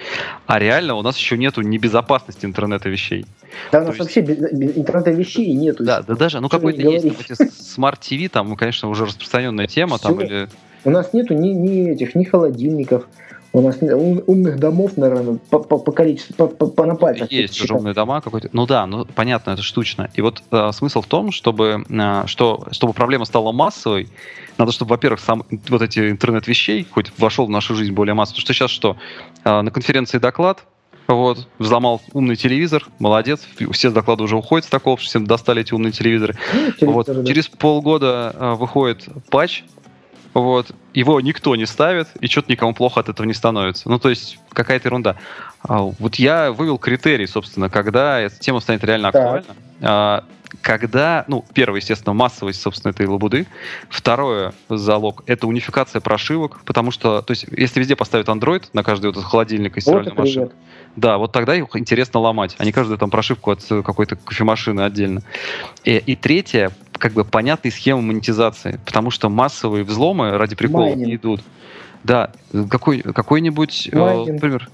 [0.46, 3.26] а реально у нас еще нету небезопасности интернета вещей.
[3.70, 4.00] Да, у нас есть...
[4.00, 5.84] вообще без, без интернета вещей нету.
[5.84, 10.08] Да, да даже, ну какой-то есть, эти TV, там, конечно, уже распространенная тема, Все.
[10.08, 10.48] там, или...
[10.84, 13.06] У нас нету ни, ни этих, ни холодильников,
[13.52, 17.30] у нас умных домов, наверное, по, по, по количеству, по, по, по на пальцах.
[17.32, 18.48] Есть уже умные дома какой-то.
[18.52, 20.08] Ну да, ну понятно, это штучно.
[20.14, 24.08] И вот э, смысл в том, чтобы, э, что, чтобы проблема стала массовой,
[24.56, 28.36] надо, чтобы, во-первых, сам вот эти интернет вещей хоть вошел в нашу жизнь более массово.
[28.36, 28.96] Потому что сейчас что?
[29.44, 30.64] Э, на конференции доклад,
[31.08, 33.40] вот, взломал умный телевизор, молодец,
[33.72, 36.36] все доклады уже уходят с такого, что всем достали эти умные телевизоры.
[36.80, 37.06] Ну, вот.
[37.06, 37.24] да.
[37.24, 39.64] Через полгода э, выходит патч,
[40.34, 43.88] вот, его никто не ставит, и что-то никому плохо от этого не становится.
[43.88, 45.16] Ну, то есть, какая-то ерунда.
[45.62, 50.24] А, вот я вывел критерий, собственно, когда эта тема станет реально актуальна.
[50.62, 53.46] Когда, ну, первое, естественно, массовость, собственно, этой лабуды.
[53.88, 59.06] Второе, залог, это унификация прошивок, потому что, то есть, если везде поставят Android на каждый
[59.06, 60.52] вот этот холодильник и стиральную вот машину,
[60.96, 65.22] да, вот тогда их интересно ломать, а не каждую там прошивку от какой-то кофемашины отдельно.
[65.84, 71.06] И, и третье, как бы понятные схемы монетизации, потому что массовые взломы ради прикола Майнинг.
[71.06, 71.42] не идут.
[72.02, 72.30] Да,
[72.70, 74.68] какой, какой-нибудь, э, например,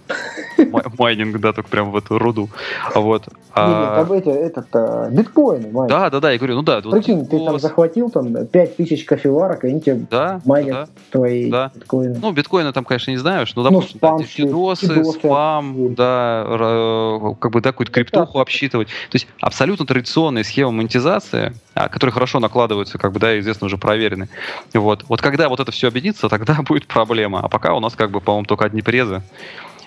[0.98, 2.48] майнинг, да, только прям в эту руду.
[2.94, 3.24] Вот.
[3.52, 4.04] А...
[4.08, 5.88] Нет, нет, этот, а, биткоины майнинг.
[5.88, 6.80] Да, да, да, я говорю, ну да.
[6.80, 11.50] Прикинь, вот, ты там захватил там 5000 кофеварок, и они тебе да, майнят да, твои
[11.50, 11.72] да.
[11.74, 12.18] биткоины.
[12.20, 17.52] Ну, биткоины там, конечно, не знаешь, но, допустим, ну, спам, да, ддосы, спам, да, как
[17.52, 18.88] бы, да, какую-то криптуху обсчитывать.
[18.88, 23.78] То есть абсолютно традиционная схема монетизации, а, которые хорошо накладываются, как бы, да, известно, уже
[23.78, 24.28] проверены.
[24.72, 25.04] Вот.
[25.08, 27.15] Вот когда вот это все объединится, тогда будет проблема.
[27.24, 29.22] А пока у нас, как бы, по-моему, только одни презы.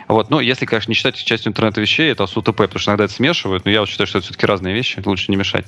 [0.08, 0.32] Вот.
[0.32, 3.14] Ну, если, конечно, не считать частью интернета вещей, это с УТП, потому что иногда это
[3.14, 5.66] смешивают, но я вот считаю, что это все-таки разные вещи, лучше не мешать.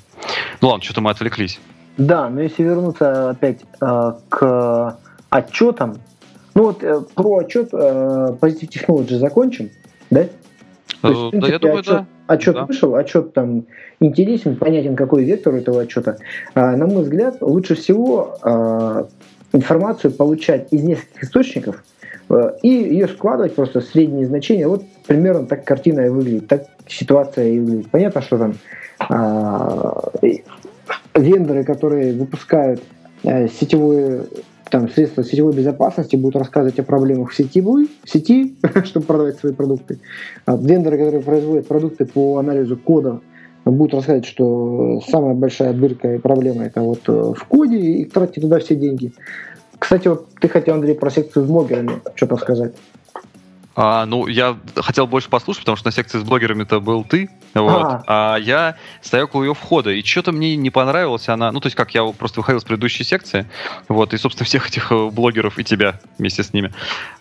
[0.62, 1.60] Ну ладно, что-то мы отвлеклись.
[1.98, 4.98] Да, но если вернуться опять э, к
[5.30, 5.98] отчетам,
[6.56, 9.70] ну вот э, про отчет э, Positive Technology закончим,
[10.10, 10.28] да?
[11.02, 12.06] То есть, в принципе, да, я думаю, отчет, да.
[12.28, 12.66] Отчет да.
[12.66, 13.66] вышел, отчет там
[14.00, 16.18] интересен, понятен, какой вектор этого отчета.
[16.54, 19.08] А, на мой взгляд, лучше всего а,
[19.54, 21.84] информацию получать из нескольких источников,
[22.32, 24.68] Э, и ее складывать просто в средние значения.
[24.68, 27.92] Вот примерно так картина и выглядит, так ситуация и выглядит.
[27.92, 28.54] Понятно, что там
[29.10, 30.12] а,
[31.16, 32.82] вендоры, которые выпускают
[33.24, 34.24] а, сетевые
[34.70, 39.52] там, средства сетевой безопасности будут рассказывать о проблемах в сетевой, в сети, чтобы продавать свои
[39.52, 40.00] продукты.
[40.46, 43.20] А вендоры, которые производят продукты по анализу кода,
[43.72, 48.42] будут рассказывать, что самая большая дырка и проблема это вот э, в коде, и тратьте
[48.42, 49.14] туда все деньги.
[49.80, 52.74] Кстати, вот ты хотел, Андрей, про секцию с блогерами что-то сказать.
[53.74, 57.84] А, ну, я хотел больше послушать, потому что на секции с блогерами-то был ты, вот,
[57.84, 61.68] а, а я стоял около ее входа, и что-то мне не понравилось она, ну, то
[61.68, 63.48] есть как, я просто выходил с предыдущей секции,
[63.88, 66.74] вот, и, собственно, всех этих э, блогеров и тебя вместе с ними,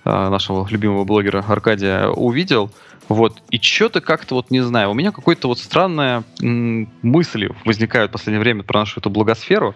[0.04, 2.70] э, нашего любимого блогера Аркадия, увидел,
[3.10, 3.42] вот.
[3.50, 4.92] И что-то как-то вот не знаю.
[4.92, 9.74] У меня какое-то вот странное м- мысли возникают в последнее время про нашу эту благосферу.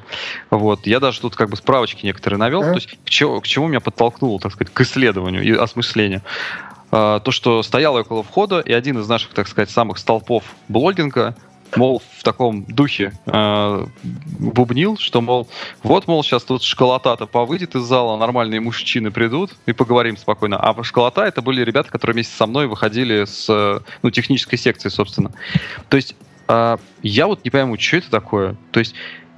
[0.51, 0.87] Вот.
[0.87, 2.62] Я даже тут как бы справочки некоторые навел.
[2.62, 2.70] Mm-hmm.
[2.70, 6.23] То есть к чему, к чему меня подтолкнуло, так сказать, к исследованию и осмыслению.
[6.92, 11.35] А, то, что стоял около входа, и один из наших, так сказать, самых столпов блогинга
[11.77, 13.87] мол, в таком духе э,
[14.38, 15.48] бубнил, что, мол,
[15.83, 20.57] вот, мол, сейчас тут школота-то повыйдет из зала, нормальные мужчины придут и поговорим спокойно.
[20.59, 25.33] А школота это были ребята, которые вместе со мной выходили с, ну, технической секции, собственно.
[25.88, 26.16] То есть
[26.48, 28.57] э, я вот не пойму, что это такое.
[28.70, 28.94] То есть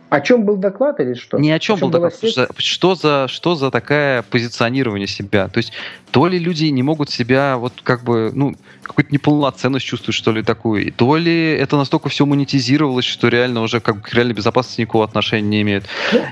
[0.09, 1.39] о чем был доклад или что?
[1.39, 2.15] Ни о чем, о чем был доклад.
[2.17, 5.49] Что, что, за, что за такая позиционирование себя?
[5.49, 5.73] То есть
[6.13, 10.43] то ли люди не могут себя вот как бы, ну, какую-то неполноценность чувствуют, что ли,
[10.43, 14.83] такую, то ли это настолько все монетизировалось, что реально уже как бы к реальной безопасности
[14.83, 15.85] никакого отношения не имеет.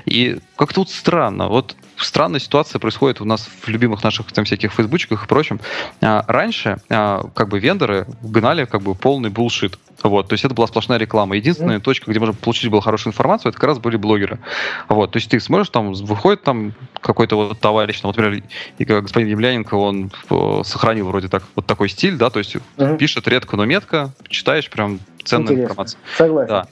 [0.05, 1.49] И как-то вот странно.
[1.49, 5.59] Вот странная ситуация происходит у нас в любимых наших там всяких фейсбучках и прочем.
[6.01, 9.77] А, раньше а, как бы вендоры гнали как бы полный булшит.
[10.03, 11.35] Вот, то есть это была сплошная реклама.
[11.35, 11.81] Единственная mm.
[11.81, 14.39] точка, где можно получить было хорошую информацию, это как раз были блогеры.
[14.87, 18.43] Вот, то есть ты смотришь, там выходит там какой-то вот товарищ, там, например,
[18.77, 22.97] и господин Емельяненко, он э, сохранил вроде так вот такой стиль, да, то есть mm-hmm.
[22.97, 25.63] пишет редко, но метко, читаешь прям ценную Интересно.
[25.63, 25.99] информацию.
[26.17, 26.49] Согласен.
[26.49, 26.67] Да.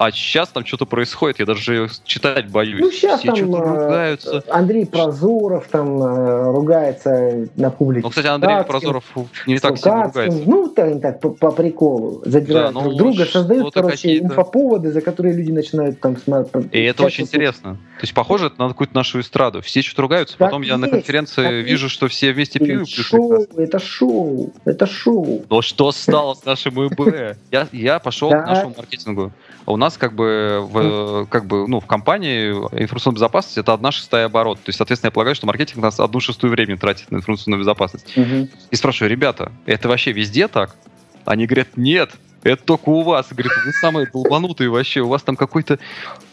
[0.00, 2.80] А сейчас там что-то происходит, я даже читать боюсь.
[2.80, 4.42] Ну, сейчас Все там ругаются.
[4.48, 8.04] Андрей Прозоров там э, ругается на публике.
[8.04, 9.04] Ну, кстати, Андрей Прозоров
[9.46, 10.42] не так сильно ругается.
[10.46, 12.22] Ну, так, так по, по приколу.
[12.24, 16.68] Задирают да, ну, друг друга, создают, короче, инфоповоды, за которые люди начинают там смотреть.
[16.72, 17.74] И это очень интересно.
[17.74, 19.60] То есть похоже это на какую-то нашу эстраду.
[19.60, 21.94] Все что-то ругаются, так потом есть, я на конференции вижу, есть.
[21.94, 22.88] что все вместе пьют.
[22.88, 25.44] Шоу, это шоу, это шоу.
[25.50, 27.36] Но что стало с нашим ИБ?
[27.50, 29.30] Я, я пошел к нашему маркетингу.
[29.70, 34.26] У нас как бы в, как бы, ну, в компании информационная безопасность это одна шестая
[34.26, 34.58] оборот.
[34.58, 37.60] То есть, соответственно, я полагаю, что маркетинг у нас одну шестую времени тратит на информационную
[37.60, 38.16] безопасность.
[38.16, 38.48] Угу.
[38.70, 40.76] И спрашиваю, ребята, это вообще везде так?
[41.24, 42.10] Они говорят, нет,
[42.42, 43.28] это только у вас.
[43.30, 45.00] Говорит, вы самые долбанутые вообще.
[45.00, 45.78] У вас там какой-то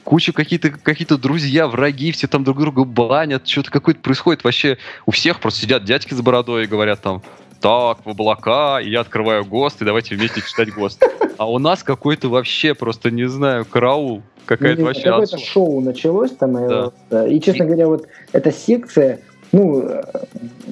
[0.04, 4.44] куча какие-то какие-то друзья, враги, все там друг друга банят, что-то какое-то происходит.
[4.44, 7.22] Вообще у всех просто сидят дядьки с бородой и говорят там,
[7.60, 11.04] так, в облака, и я открываю ГОСТ, и давайте вместе читать ГОСТ.
[11.38, 15.04] А у нас какой-то вообще просто, не знаю, караул, какая-то вообще...
[15.04, 17.28] Какое-то шоу началось там, да.
[17.28, 19.20] и, честно говоря, вот эта секция,
[19.52, 20.02] ну,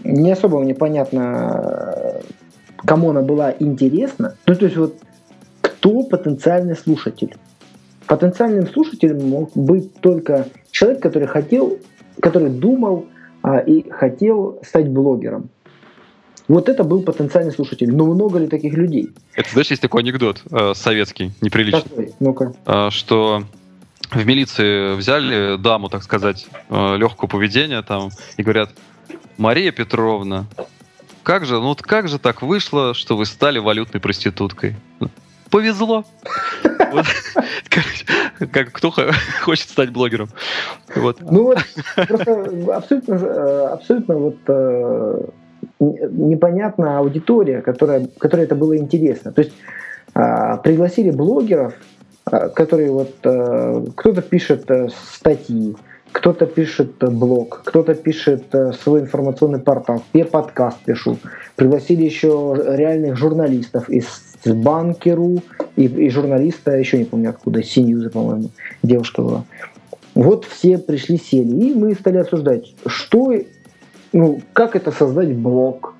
[0.03, 2.21] не особо мне понятно,
[2.77, 4.35] кому она была интересна.
[4.45, 4.95] Ну, то есть вот
[5.61, 7.35] кто потенциальный слушатель?
[8.07, 11.79] Потенциальным слушателем мог быть только человек, который хотел,
[12.19, 13.05] который думал
[13.41, 15.49] а, и хотел стать блогером.
[16.47, 17.91] Вот это был потенциальный слушатель.
[17.91, 19.09] Но много ли таких людей?
[19.33, 21.81] Это, знаешь, есть такой анекдот э, советский, неприличный.
[21.81, 22.13] Какой?
[22.19, 22.53] Ну-ка.
[22.65, 23.43] Э, что
[24.11, 28.69] в милиции взяли даму, так сказать, э, легкого поведения там, и говорят,
[29.37, 30.45] Мария Петровна,
[31.23, 34.75] как же, ну вот как же так вышло, что вы стали валютной проституткой?
[35.49, 36.05] Повезло.
[38.51, 38.93] как кто
[39.41, 40.29] хочет стать блогером.
[40.95, 41.21] Вот.
[41.21, 41.59] Ну вот,
[42.07, 45.25] просто абсолютно, э, абсолютно вот э,
[45.79, 49.31] непонятна аудитория, которая, которой это было интересно.
[49.31, 49.53] То есть
[50.13, 51.73] а, пригласили блогеров,
[52.25, 55.75] а, которые вот а, кто-то пишет а, статьи,
[56.11, 58.45] кто-то пишет блог, кто-то пишет
[58.81, 60.03] свой информационный портал.
[60.13, 61.17] Я подкаст пишу.
[61.57, 64.05] Пригласили еще реальных журналистов из
[64.45, 65.41] банкеру
[65.75, 68.49] и, и журналиста, еще не помню откуда, Синьюза, по-моему,
[68.81, 69.43] девушка была.
[70.13, 73.33] Вот все пришли, сели, и мы стали обсуждать, что,
[74.15, 75.93] ну, как это создать блог,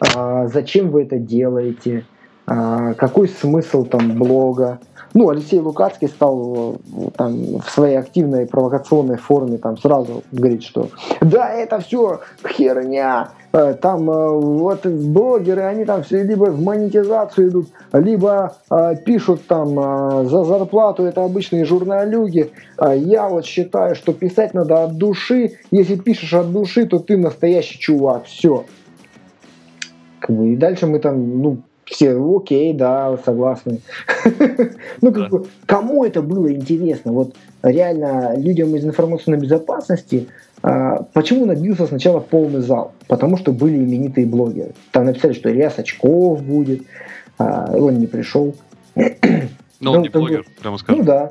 [0.00, 2.06] а, зачем вы это делаете,
[2.48, 4.78] какой смысл там блога.
[5.14, 10.90] Ну, Алексей Лукацкий стал э, там, в своей активной провокационной форме там сразу говорить, что
[11.20, 17.48] да, это все херня, э, там э, вот блогеры, они там все либо в монетизацию
[17.48, 18.56] идут, либо
[19.04, 22.50] пишут там за зарплату, это обычные журналюги.
[22.80, 27.78] Я вот считаю, что писать надо от души, если пишешь от души, то ты настоящий
[27.78, 28.64] чувак, все.
[30.28, 31.58] И дальше мы там, ну,
[31.90, 33.80] все, окей, да, согласны.
[35.00, 37.12] ну, как бы, кому это было интересно?
[37.12, 40.28] Вот реально людям из информационной безопасности,
[40.62, 42.92] а, почему набился сначала полный зал?
[43.06, 44.72] Потому что были именитые блогеры.
[44.92, 46.82] Там написали, что Илья Сачков будет,
[47.38, 48.54] а, он не пришел.
[49.80, 51.02] Ну, он не блогер, прямо скажем.
[51.02, 51.30] Ну да.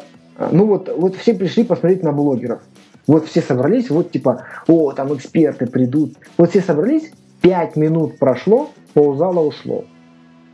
[0.53, 2.61] Ну вот, вот все пришли посмотреть на блогеров.
[3.05, 6.13] Вот все собрались, вот типа, о, там эксперты придут.
[6.37, 9.83] Вот все собрались, пять минут прошло, ползала ушло.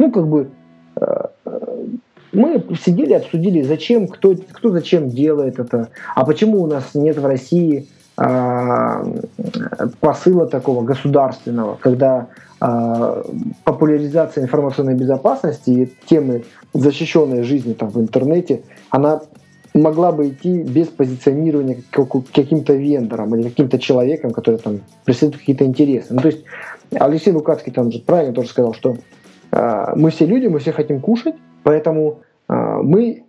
[0.04, 0.49] Ну, как бы
[0.97, 1.28] э,
[2.34, 7.26] мы сидели, обсудили, зачем, кто, кто зачем делает это, а почему у нас нет в
[7.26, 7.88] России
[8.18, 9.06] а,
[10.01, 12.28] посыла такого государственного, когда
[12.60, 13.24] а,
[13.64, 16.43] популяризация информационной безопасности и темы
[16.74, 19.22] защищенной жизни там в интернете, она
[19.74, 21.82] могла бы идти без позиционирования
[22.34, 26.14] каким-то вендором или каким-то человеком, который там преследует какие-то интересы.
[26.14, 26.43] Ну, то есть
[26.91, 28.97] Алексей Лукацкий там же правильно тоже сказал, что э,
[29.95, 33.24] мы все люди, мы все хотим кушать, поэтому э, мы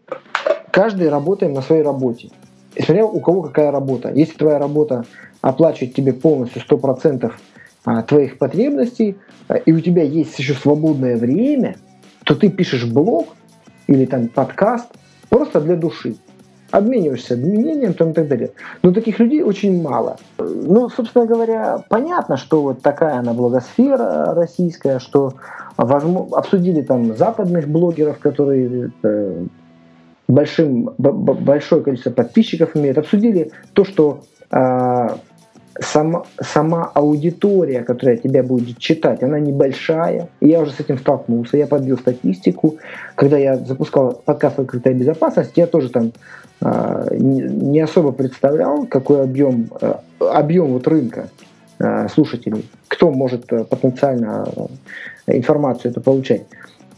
[0.71, 2.31] каждый работаем на своей работе.
[2.75, 4.11] И смотря у кого какая работа.
[4.13, 5.05] Если твоя работа
[5.41, 7.31] оплачивает тебе полностью 100%
[7.85, 9.17] а, твоих потребностей,
[9.67, 11.77] и у тебя есть еще свободное время,
[12.25, 13.29] то ты пишешь блог
[13.87, 14.89] или там подкаст
[15.29, 16.17] просто для души
[16.75, 18.51] обмениваешься мнением там, и так далее.
[18.83, 20.17] Но таких людей очень мало.
[20.39, 25.35] Ну, собственно говоря, понятно, что вот такая она благосфера российская, что
[25.77, 29.45] возможно, обсудили там западных блогеров, которые э,
[30.27, 35.09] большим, большое количество подписчиков имеют, обсудили то, что э,
[35.81, 40.29] сама, сама аудитория, которая тебя будет читать, она небольшая.
[40.41, 41.57] И я уже с этим столкнулся.
[41.57, 42.77] Я подбил статистику.
[43.15, 46.13] Когда я запускал подкаст «Открытая безопасность», я тоже там
[46.61, 51.29] э, не особо представлял, какой объем, э, объем вот рынка
[51.79, 54.47] э, слушателей, кто может э, потенциально
[55.27, 56.43] э, информацию эту получать.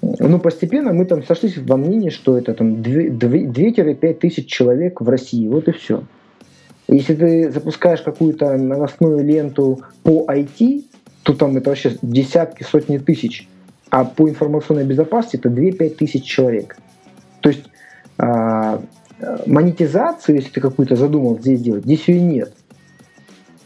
[0.03, 5.49] Ну, постепенно мы там сошлись во мнении, что это там 2-5 тысяч человек в России.
[5.49, 6.03] Вот и все.
[6.89, 10.85] Если ты запускаешь какую-то новостную ленту по IT,
[11.23, 13.49] то там это вообще десятки, сотни тысяч.
[13.91, 16.77] А по информационной безопасности это 2-5 тысяч человек.
[17.41, 17.65] То есть
[18.19, 18.79] э,
[19.47, 22.53] монетизацию, если ты какую-то задумал здесь делать, здесь ее нет.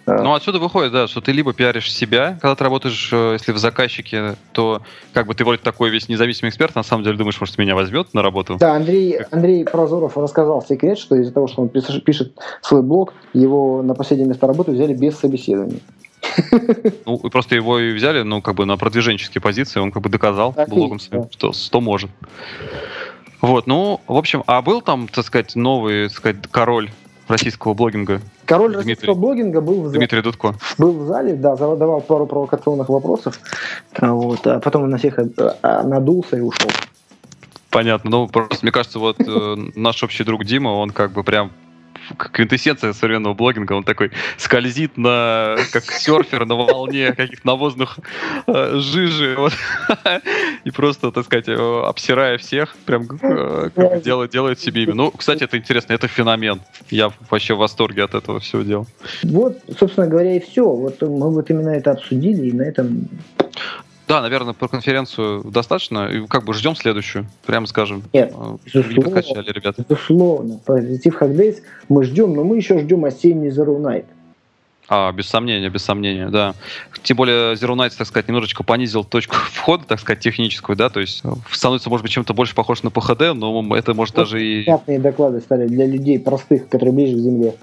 [0.07, 3.59] Ну, отсюда выходит, да, что ты либо пиаришь себя, когда ты работаешь, э, если в
[3.59, 4.83] заказчике, то
[5.13, 8.13] как бы ты вроде такой весь независимый эксперт, на самом деле думаешь, может, меня возьмет
[8.15, 8.57] на работу.
[8.59, 12.33] Да, Андрей, Андрей Прозоров рассказал секрет, что из-за того, что он пишет
[12.63, 15.81] свой блог, его на последнее место работы взяли без собеседования.
[17.07, 20.09] Ну, и просто его и взяли, ну, как бы на продвиженческие позиции, он как бы
[20.09, 21.29] доказал так блогом своим, да.
[21.31, 22.11] что, что может.
[23.41, 26.91] Вот, ну, в общем, а был там, так сказать, новый, так сказать, король
[27.31, 28.21] российского блогинга.
[28.45, 29.99] Король Дмитрий, российского блогинга был в зале.
[29.99, 30.55] Дмитрий Дудко.
[30.79, 33.39] Был в зале, да, задавал пару провокационных вопросов.
[33.99, 35.19] Вот, а потом он на всех
[35.63, 36.71] а, надулся и ушел.
[37.71, 38.11] Понятно.
[38.11, 41.53] Ну, просто, мне кажется, вот э, наш общий друг Дима, он как бы прям
[42.17, 47.99] квинтэссенция современного блогинга, он такой скользит на, как серфер на волне каких-то навозных
[48.47, 49.53] э, жижи, вот,
[50.65, 54.95] и просто, так сказать, э, обсирая всех, прям э, делает, делает себе имя.
[54.95, 56.61] Ну, кстати, это интересно, это феномен.
[56.91, 58.87] Я вообще в восторге от этого всего дела.
[59.23, 60.69] Вот, собственно говоря, и все.
[60.69, 63.09] Вот мы вот именно это обсудили, и на этом
[64.11, 66.09] да, наверное, про конференцию достаточно.
[66.09, 68.03] И как бы ждем следующую, прямо скажем.
[68.13, 69.85] Нет, а, безусловно, подкачали, ребята.
[69.89, 70.61] Безусловно.
[70.67, 71.59] Позитив Hackdays
[71.89, 74.07] мы ждем, но мы еще ждем осенний Zero Night.
[74.89, 76.57] А, без сомнения, без сомнения, да.
[77.05, 80.99] Тем более Zero Night, так сказать, немножечко понизил точку входа, так сказать, техническую, да, то
[80.99, 84.65] есть становится, может быть, чем-то больше похож на PHD, но это может вот даже и...
[84.65, 87.55] Понятные доклады стали для людей простых, которые ближе к земле.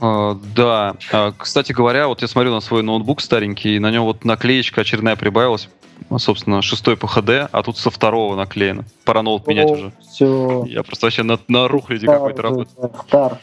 [0.00, 0.94] А, да.
[1.12, 4.82] А, кстати говоря, вот я смотрю на свой ноутбук старенький, и на нем вот наклеечка
[4.82, 5.68] очередная прибавилась.
[6.10, 8.84] Ну, собственно, шестой по HD, а тут со второго наклеено.
[9.04, 9.92] Пора ноут менять уже.
[10.00, 10.64] Все.
[10.66, 12.90] Я просто вообще на, на рухляде какой-то работаю.
[13.06, 13.38] Стар.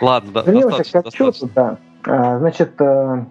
[0.00, 1.78] Ладно, да, Вернемся достаточно, к отчету, достаточно.
[2.04, 2.32] да.
[2.34, 3.24] А, значит, э,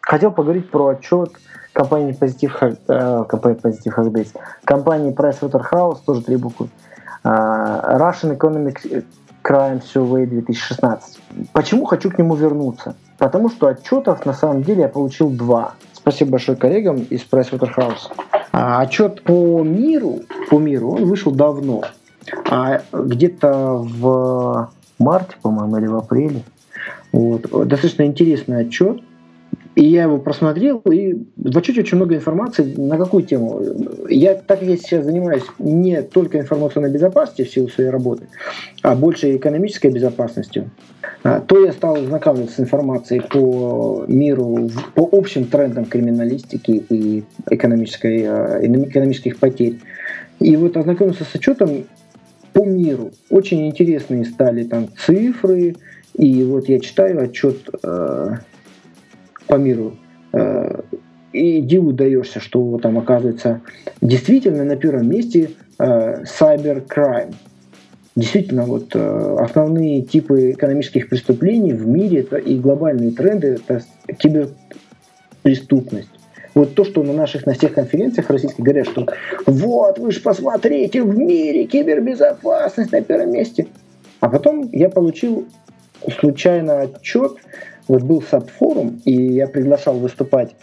[0.00, 1.32] хотел поговорить про отчет
[1.72, 4.36] компании Positive, э, компании Positive Hack Days.
[4.64, 6.68] Компании Pricewaterhouse, тоже три буквы.
[7.22, 9.04] А, Russian Economic
[9.48, 11.18] Crime Survey 2016.
[11.52, 12.96] Почему хочу к нему вернуться?
[13.16, 15.74] Потому что отчетов на самом деле я получил два.
[15.94, 18.12] Спасибо большое коллегам из Pricewaterhouse.
[18.52, 20.20] А, отчет по миру,
[20.50, 21.82] по миру, он вышел давно.
[22.50, 26.42] А где-то в марте, по-моему, или в апреле.
[27.12, 27.42] Вот.
[27.66, 29.00] Достаточно интересный отчет.
[29.78, 32.74] И я его просмотрел, и в отчете очень много информации.
[32.76, 33.62] На какую тему?
[34.08, 38.26] Я, так как я сейчас занимаюсь не только информационной безопасностью в силу своей работы,
[38.82, 40.72] а больше экономической безопасностью,
[41.22, 48.22] а, то я стал знакомиться с информацией по миру, по общим трендам криминалистики и экономической,
[48.26, 49.78] э, экономических потерь.
[50.40, 51.84] И вот ознакомился с отчетом
[52.52, 53.12] по миру.
[53.30, 55.76] Очень интересные стали там цифры.
[56.14, 58.34] И вот я читаю отчет э,
[59.48, 59.96] по миру.
[60.32, 60.80] э,
[61.32, 63.60] и диву даешься, что там оказывается
[64.00, 67.34] действительно на первом месте э, cybercrime.
[68.16, 73.82] Действительно, вот э, основные типы экономических преступлений в мире это и глобальные тренды это
[74.18, 76.08] киберпреступность.
[76.54, 79.06] Вот то, что на наших на всех конференциях российских говорят, что
[79.46, 83.68] вот, вы же посмотрите, в мире кибербезопасность на первом месте.
[84.20, 85.46] А потом я получил
[86.18, 87.36] случайно отчет,
[87.88, 90.54] вот был саб-форум, и я приглашал выступать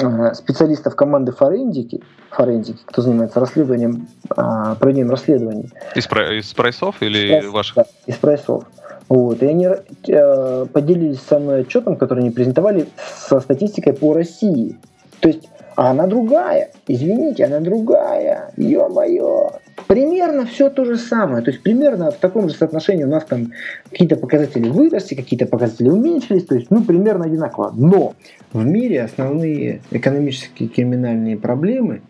[0.00, 5.70] э, специалистов команды форензики, форензики, кто занимается расследованием, а, проведением расследований.
[5.94, 7.74] Из, из прайсов или Прайс- ваших?
[7.76, 8.64] да, из прайсов.
[9.08, 9.42] Вот.
[9.42, 14.78] И они э, поделились со мной отчетом, который они презентовали со статистикой по России.
[15.18, 15.48] То есть,
[15.80, 16.72] а она другая.
[16.88, 18.52] Извините, она другая.
[18.58, 19.52] Ё-моё.
[19.86, 21.42] Примерно все то же самое.
[21.42, 23.52] То есть примерно в таком же соотношении у нас там
[23.88, 26.44] какие-то показатели выросли, какие-то показатели уменьшились.
[26.44, 27.72] То есть, ну, примерно одинаково.
[27.74, 28.12] Но
[28.52, 32.02] в мире основные экономические криминальные проблемы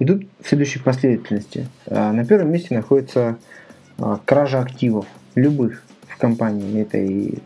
[0.00, 1.68] идут в следующей последовательности.
[1.86, 3.36] А, На первом месте находится
[4.00, 6.82] а, кража активов любых в компании.
[6.82, 7.38] Это и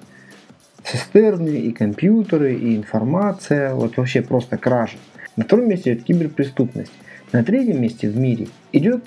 [0.85, 3.75] цистерны, и компьютеры, и информация.
[3.75, 4.97] Вот вообще просто кража.
[5.41, 6.93] На втором месте идет киберпреступность.
[7.32, 9.07] На третьем месте в мире идет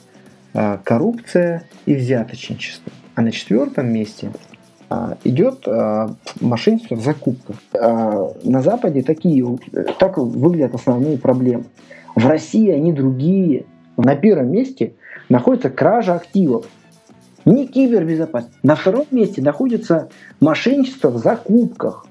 [0.56, 2.92] а, коррупция и взяточничество.
[3.14, 4.32] А на четвертом месте
[4.90, 7.58] а, идет а, мошенничество в закупках.
[7.80, 9.46] А, На Западе такие,
[10.00, 11.66] так выглядят основные проблемы.
[12.16, 13.68] В России они другие.
[13.96, 14.94] На первом месте
[15.30, 16.66] находится кража активов.
[17.46, 18.58] Не кибербезопасность.
[18.64, 20.10] На втором месте находится
[20.40, 22.08] мошенничество в закупках.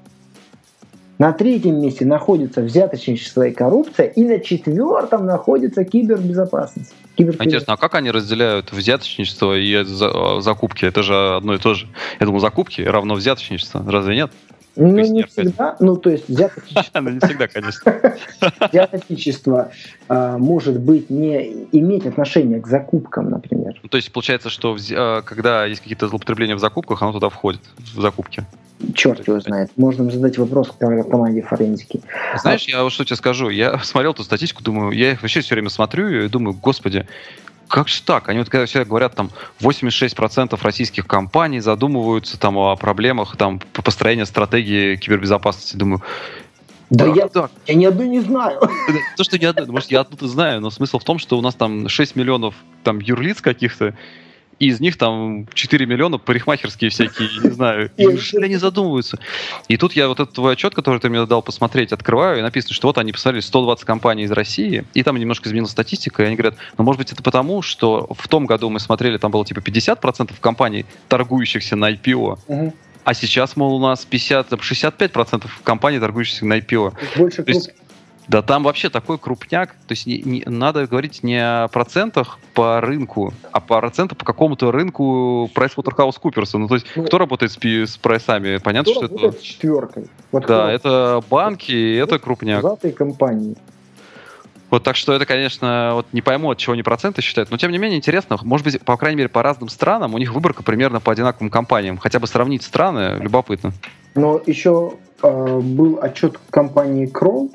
[1.19, 4.07] На третьем месте находится взяточничество и коррупция.
[4.07, 6.93] И на четвертом находится кибербезопасность.
[7.17, 7.45] А.
[7.45, 10.85] Интересно, а как они разделяют взяточничество и за- закупки?
[10.85, 11.87] Это же одно и то же.
[12.19, 13.83] Я думаю, закупки равно взяточничество.
[13.87, 14.31] Разве нет?
[14.75, 15.75] Ну, не всегда.
[15.79, 18.15] Ну, то есть взяточничество Ну, не всегда, конечно.
[18.71, 19.71] взяточничество
[20.07, 23.79] а, может быть не иметь отношения к закупкам, например.
[23.83, 27.61] Ну, То есть получается, что а, когда есть какие-то злоупотребления в закупках, оно туда входит,
[27.77, 28.43] в закупки.
[28.95, 29.71] Черт его знает.
[29.77, 32.01] Можно задать вопрос к команде форензики.
[32.41, 33.49] Знаешь, я вот что тебе скажу.
[33.49, 37.07] Я смотрел эту статистику, думаю, я их вообще все время смотрю и думаю, господи,
[37.67, 38.29] как же так?
[38.29, 43.81] Они вот когда все говорят, там, 86% российских компаний задумываются там о проблемах там по
[43.81, 45.75] построению стратегии кибербезопасности.
[45.75, 46.01] Думаю,
[46.89, 47.51] Да как я, так?
[47.65, 48.59] я ни одной не знаю.
[49.17, 51.55] То, что не одно, может, я одну-то знаю, но смысл в том, что у нас
[51.55, 53.95] там 6 миллионов там юрлиц каких-то,
[54.59, 57.91] и из них там 4 миллиона парикмахерские всякие, не знаю.
[57.97, 59.19] И неужели они задумываются?
[59.67, 62.73] И тут я вот этот твой отчет, который ты мне дал посмотреть, открываю, и написано,
[62.73, 66.35] что вот они посмотрели 120 компаний из России, и там немножко изменилась статистика, и они
[66.35, 69.59] говорят, ну, может быть, это потому, что в том году мы смотрели, там было типа
[69.59, 72.73] 50% компаний, торгующихся на IPO,
[73.03, 76.93] а сейчас, мол, у нас 50, 65% компаний, торгующихся на IPO.
[77.17, 77.71] Больше То есть.
[78.27, 79.69] Да там вообще такой крупняк.
[79.87, 84.25] То есть не, не- надо говорить не о процентах по рынку, а по проценту по
[84.25, 86.49] какому-то рынку PricewaterhouseCoopers.
[86.57, 88.57] Ну, то есть Ну, кто работает с, с прайсами?
[88.57, 89.37] Понятно, Кто что это...
[89.37, 90.07] с четверкой?
[90.31, 92.61] Вот Да, это банки, это крупняк.
[92.61, 93.55] пузатые компании.
[94.69, 97.69] Вот так что это, конечно, вот не пойму, от чего они проценты считают, но тем
[97.71, 100.99] не менее интересно, может быть, по крайней мере, по разным странам у них выборка примерно
[100.99, 101.99] по одинаковым компаниям.
[101.99, 103.71] Хотя бы сравнить страны, любопытно.
[104.15, 107.51] Но еще э, был отчет компании э,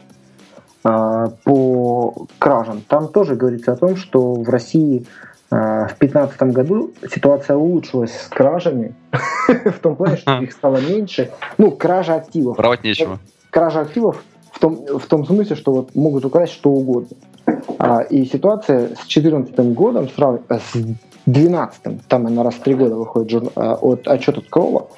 [0.83, 2.83] по кражам.
[2.89, 5.07] Там тоже говорится о том, что в России
[5.51, 8.95] А, в 2015 году ситуация улучшилась с кражами,
[9.49, 11.31] в том плане, что их стало меньше.
[11.57, 12.59] Ну, кража активов.
[12.59, 13.18] Воровать нечего.
[13.51, 14.22] Кража активов
[14.53, 17.16] в том, в том смысле, что вот могут украсть что угодно.
[17.79, 20.41] А, и ситуация с 2014 годом, срав...
[20.51, 20.76] Э, с
[21.29, 23.43] 2012, там она раз в три года выходит жур...
[23.55, 24.89] Э, от отчета Кролла,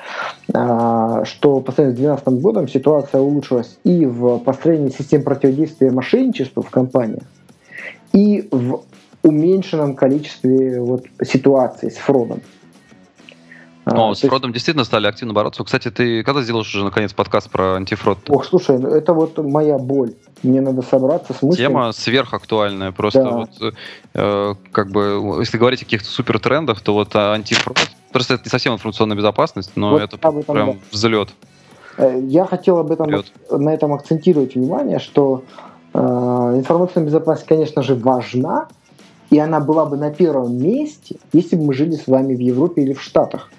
[0.55, 6.63] а, что по сравнению с 2012 годом ситуация улучшилась и в построении систем противодействия мошенничеству
[6.63, 7.25] в компаниях,
[8.13, 8.83] и в
[9.23, 12.41] уменьшенном количестве вот, ситуаций с фродом.
[13.87, 14.55] Но а, с фродом есть...
[14.55, 15.65] действительно стали активно бороться.
[15.65, 18.19] Кстати, ты когда сделаешь уже наконец подкаст про антифрод?
[18.29, 20.15] Ох, слушай, ну это вот моя боль.
[20.43, 21.69] Мне надо собраться с мыслями.
[21.69, 22.93] Тема сверхактуальная.
[22.93, 23.31] Просто да.
[23.31, 23.75] вот,
[24.15, 27.79] э, как бы, если говорить о каких-то супер трендах, то вот антифрод,
[28.13, 30.77] просто это не совсем информационная безопасность, но вот это прям да.
[30.93, 31.31] взлет.
[31.97, 33.11] Э, я хотел об этом,
[33.51, 35.45] на этом акцентировать внимание, что
[35.95, 38.69] э, информационная безопасность, конечно же, важна,
[39.31, 42.83] и она была бы на первом месте, если бы мы жили с вами в Европе
[42.83, 43.51] или в Штатах.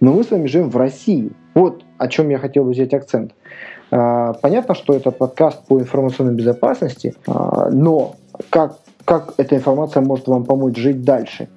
[0.00, 1.32] Но мы с вами живем в России.
[1.54, 3.32] Вот о чем я хотел бы взять акцент.
[3.90, 8.16] А, понятно, что это подкаст по информационной безопасности, а, но
[8.50, 11.48] как, как эта информация может вам помочь жить дальше?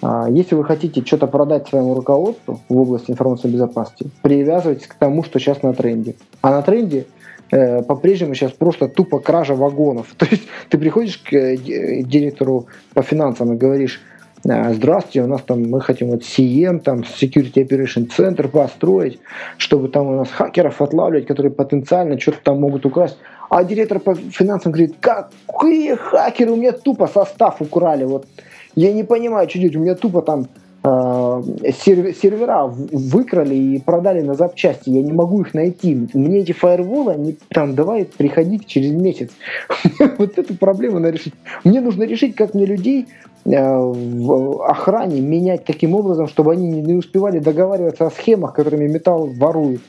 [0.00, 5.24] А, если вы хотите что-то продать своему руководству в области информационной безопасности, привязывайтесь к тому,
[5.24, 6.14] что сейчас на тренде.
[6.40, 7.06] А на тренде
[7.50, 10.14] Э, по-прежнему сейчас просто тупо кража вагонов.
[10.16, 14.09] То есть ты приходишь к э, директору по финансам и говоришь, «А,
[14.44, 19.18] здравствуйте, у нас там, мы хотим вот CM, там, Security Operation Center построить,
[19.58, 23.18] чтобы там у нас хакеров отлавливать, которые потенциально что-то там могут украсть.
[23.50, 28.26] А директор по финансам говорит, какие хакеры, у меня тупо состав украли, вот
[28.74, 30.46] я не понимаю, что делать, у меня тупо там
[30.82, 34.88] сервера выкрали и продали на запчасти.
[34.90, 36.08] Я не могу их найти.
[36.14, 39.30] Мне эти фаерволы, они там, давай приходить через месяц.
[40.18, 41.34] вот эту проблему надо решить.
[41.64, 43.08] Мне нужно решить, как мне людей
[43.44, 49.26] э, в охране менять таким образом, чтобы они не успевали договариваться о схемах, которыми металл
[49.26, 49.82] воруют.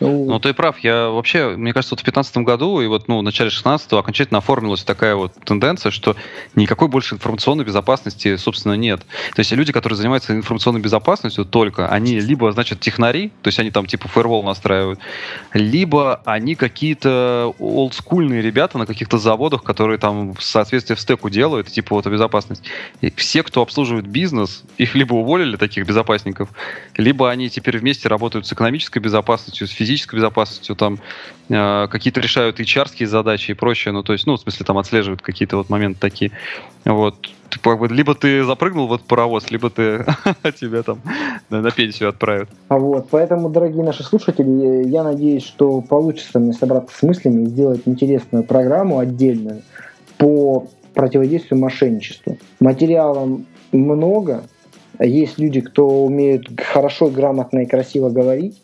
[0.00, 0.78] Ну, ну, ты прав.
[0.80, 4.38] Я вообще, мне кажется, вот в 2015 году и вот ну, в начале 16 окончательно
[4.38, 6.16] оформилась такая вот тенденция, что
[6.56, 9.00] никакой больше информационной безопасности, собственно, нет.
[9.34, 13.70] То есть люди, которые занимаются информационной безопасностью только, они либо, значит, технари, то есть они
[13.70, 14.98] там типа фаервол настраивают,
[15.52, 21.68] либо они какие-то олдскульные ребята на каких-то заводах, которые там в соответствии в стеку делают,
[21.68, 22.64] типа вот безопасность.
[23.00, 26.48] И все, кто обслуживает бизнес, их либо уволили, таких безопасников,
[26.96, 30.98] либо они теперь вместе работают с экономической безопасностью, с физической безопасностью, там
[31.48, 35.22] э, какие-то решают hr задачи и прочее, ну, то есть, ну, в смысле, там отслеживают
[35.22, 36.30] какие-то вот моменты такие.
[36.84, 37.14] Вот.
[37.50, 40.04] Ты, как бы, либо ты запрыгнул в этот паровоз, либо ты
[40.58, 41.00] тебя там
[41.50, 42.48] на, на пенсию отправят.
[42.68, 47.46] А вот, поэтому, дорогие наши слушатели, я надеюсь, что получится мне собраться с мыслями и
[47.46, 49.62] сделать интересную программу отдельную
[50.16, 52.38] по противодействию мошенничеству.
[52.60, 54.44] Материалом много,
[55.00, 58.63] есть люди, кто умеют хорошо, грамотно и красиво говорить.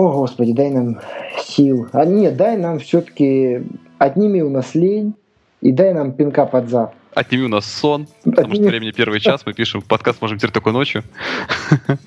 [0.00, 0.98] О, Господи, дай нам
[1.44, 1.86] сил.
[1.92, 3.62] А нет, дай нам все-таки
[3.98, 5.12] отними у нас лень
[5.60, 6.94] и дай нам пинка под зад.
[7.14, 8.64] Отними у нас сон, потому Отними...
[8.64, 11.02] что времени первый час, мы пишем подкаст, можем теперь только ночью.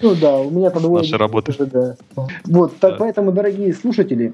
[0.02, 1.54] Ну да, у меня там Наша работа.
[1.68, 1.96] Да.
[2.46, 2.96] Вот, да.
[2.98, 4.34] поэтому, дорогие слушатели,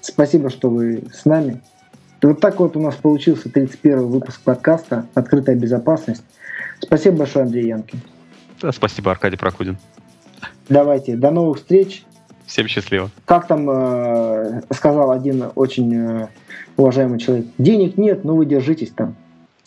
[0.00, 1.60] спасибо, что вы с нами.
[2.22, 6.22] Вот так вот у нас получился 31 выпуск подкаста «Открытая безопасность».
[6.78, 8.00] Спасибо большое, Андрей Янкин.
[8.62, 9.78] Да, спасибо, Аркадий Прокудин.
[10.68, 12.04] Давайте, до новых встреч.
[12.50, 13.10] Всем счастливо.
[13.26, 16.28] Как там э, сказал один очень э,
[16.76, 19.14] уважаемый человек, денег нет, но вы держитесь там.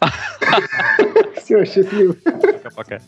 [1.42, 2.14] Все, счастливо.
[2.24, 3.00] Пока-пока.